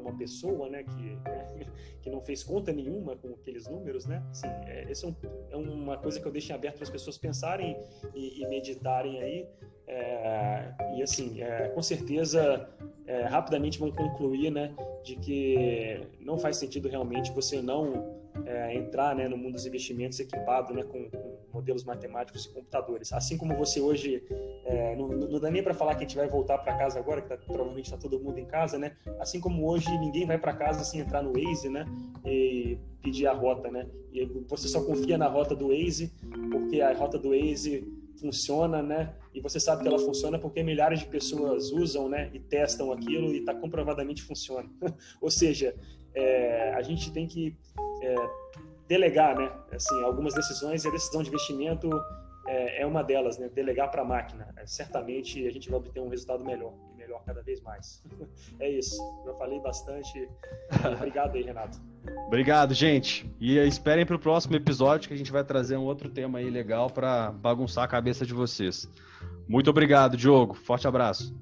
uma 0.00 0.16
pessoa, 0.16 0.70
né? 0.70 0.84
Que, 0.84 1.18
que 2.00 2.08
não 2.08 2.20
fez 2.20 2.44
conta 2.44 2.72
nenhuma 2.72 3.16
com 3.16 3.34
aqueles 3.34 3.66
números, 3.66 4.06
né? 4.06 4.24
Assim, 4.30 4.46
é, 4.46 4.86
essa 4.88 5.06
é, 5.06 5.10
um, 5.10 5.14
é, 5.50 5.56
uma 5.56 5.98
coisa 5.98 6.20
que 6.20 6.26
eu 6.26 6.30
deixo 6.30 6.54
aberto 6.54 6.76
para 6.76 6.84
as 6.84 6.90
pessoas 6.90 7.18
pensarem 7.18 7.76
e, 8.14 8.40
e 8.40 8.46
meditarem 8.46 9.20
aí. 9.20 9.48
É, 9.88 10.72
e 10.96 11.02
assim, 11.02 11.42
é, 11.42 11.68
com 11.68 11.82
certeza, 11.82 12.68
é, 13.06 13.22
rapidamente 13.22 13.78
vão 13.78 13.90
concluir, 13.90 14.50
né? 14.50 14.72
De 15.02 15.16
que 15.16 16.06
não 16.20 16.38
faz 16.38 16.56
sentido 16.58 16.88
realmente 16.88 17.32
você 17.32 17.60
não 17.60 18.24
é, 18.44 18.74
entrar 18.74 19.14
né, 19.14 19.28
no 19.28 19.36
mundo 19.36 19.54
dos 19.54 19.66
investimentos 19.66 20.18
equipado 20.20 20.74
né, 20.74 20.82
com, 20.82 21.10
com, 21.10 21.36
modelos 21.52 21.84
matemáticos 21.84 22.44
e 22.44 22.52
computadores. 22.52 23.12
Assim 23.12 23.38
como 23.38 23.56
você 23.56 23.80
hoje, 23.80 24.22
é, 24.64 24.94
não, 24.96 25.08
não, 25.08 25.40
dá 25.40 25.50
nem 25.50 25.62
para 25.62 25.72
falar 25.72 25.94
que 25.94 26.04
a 26.04 26.06
gente 26.06 26.16
vai 26.16 26.28
voltar 26.28 26.58
para 26.58 26.76
casa 26.76 26.98
agora, 26.98 27.22
que 27.22 27.28
tá, 27.28 27.36
provavelmente 27.36 27.86
está 27.86 27.96
todo 27.96 28.20
mundo 28.20 28.38
em 28.38 28.44
casa, 28.44 28.78
né? 28.78 28.94
Assim 29.18 29.40
como 29.40 29.66
hoje 29.66 29.88
ninguém 29.98 30.26
vai 30.26 30.38
para 30.38 30.52
casa 30.52 30.84
sem 30.84 31.00
entrar 31.00 31.22
no 31.22 31.32
Waze, 31.32 31.70
né? 31.70 31.86
E 32.26 32.78
pedir 33.02 33.26
a 33.26 33.32
rota, 33.32 33.70
né? 33.70 33.88
E 34.12 34.24
você 34.46 34.68
só 34.68 34.84
confia 34.84 35.16
na 35.16 35.28
rota 35.28 35.54
do 35.54 35.68
Waze, 35.68 36.12
porque 36.50 36.80
a 36.80 36.92
rota 36.92 37.18
do 37.18 37.30
Waze 37.30 37.86
funciona, 38.20 38.82
né? 38.82 39.14
E 39.34 39.40
você 39.40 39.60
sabe 39.60 39.82
que 39.82 39.88
ela 39.88 39.98
funciona 39.98 40.38
porque 40.38 40.62
milhares 40.62 41.00
de 41.00 41.06
pessoas 41.06 41.70
usam, 41.70 42.08
né? 42.08 42.30
E 42.32 42.40
testam 42.40 42.92
aquilo 42.92 43.32
e 43.32 43.38
está 43.38 43.54
comprovadamente 43.54 44.22
funciona. 44.22 44.68
Ou 45.20 45.30
seja, 45.30 45.74
é, 46.14 46.72
a 46.74 46.82
gente 46.82 47.12
tem 47.12 47.26
que 47.26 47.56
é, 48.02 48.14
delegar, 48.88 49.36
né? 49.36 49.50
Assim, 49.72 50.02
algumas 50.04 50.34
decisões 50.34 50.84
e 50.84 50.88
a 50.88 50.90
decisão 50.90 51.22
de 51.22 51.28
investimento 51.28 51.90
é, 52.46 52.82
é 52.82 52.86
uma 52.86 53.02
delas, 53.02 53.38
né? 53.38 53.48
Delegar 53.48 53.90
para 53.90 54.02
a 54.02 54.04
máquina. 54.04 54.48
É, 54.56 54.66
certamente 54.66 55.46
a 55.46 55.50
gente 55.50 55.68
vai 55.68 55.78
obter 55.78 56.00
um 56.00 56.08
resultado 56.08 56.44
melhor 56.44 56.72
e 56.92 56.96
melhor 56.96 57.22
cada 57.24 57.42
vez 57.42 57.60
mais. 57.60 58.02
é 58.60 58.70
isso. 58.70 58.96
Já 59.24 59.34
falei 59.34 59.60
bastante. 59.60 60.28
Obrigado 60.96 61.36
aí, 61.36 61.42
Renato. 61.42 61.78
Obrigado, 62.26 62.72
gente. 62.72 63.28
E 63.40 63.58
esperem 63.58 64.06
para 64.06 64.16
o 64.16 64.18
próximo 64.18 64.54
episódio 64.56 65.08
que 65.08 65.14
a 65.14 65.18
gente 65.18 65.32
vai 65.32 65.42
trazer 65.42 65.76
um 65.76 65.84
outro 65.84 66.08
tema 66.08 66.38
aí 66.38 66.48
legal 66.48 66.88
para 66.88 67.32
bagunçar 67.32 67.84
a 67.84 67.88
cabeça 67.88 68.24
de 68.24 68.32
vocês. 68.32 68.88
Muito 69.48 69.70
obrigado, 69.70 70.16
Diogo. 70.16 70.54
Forte 70.54 70.86
abraço. 70.86 71.34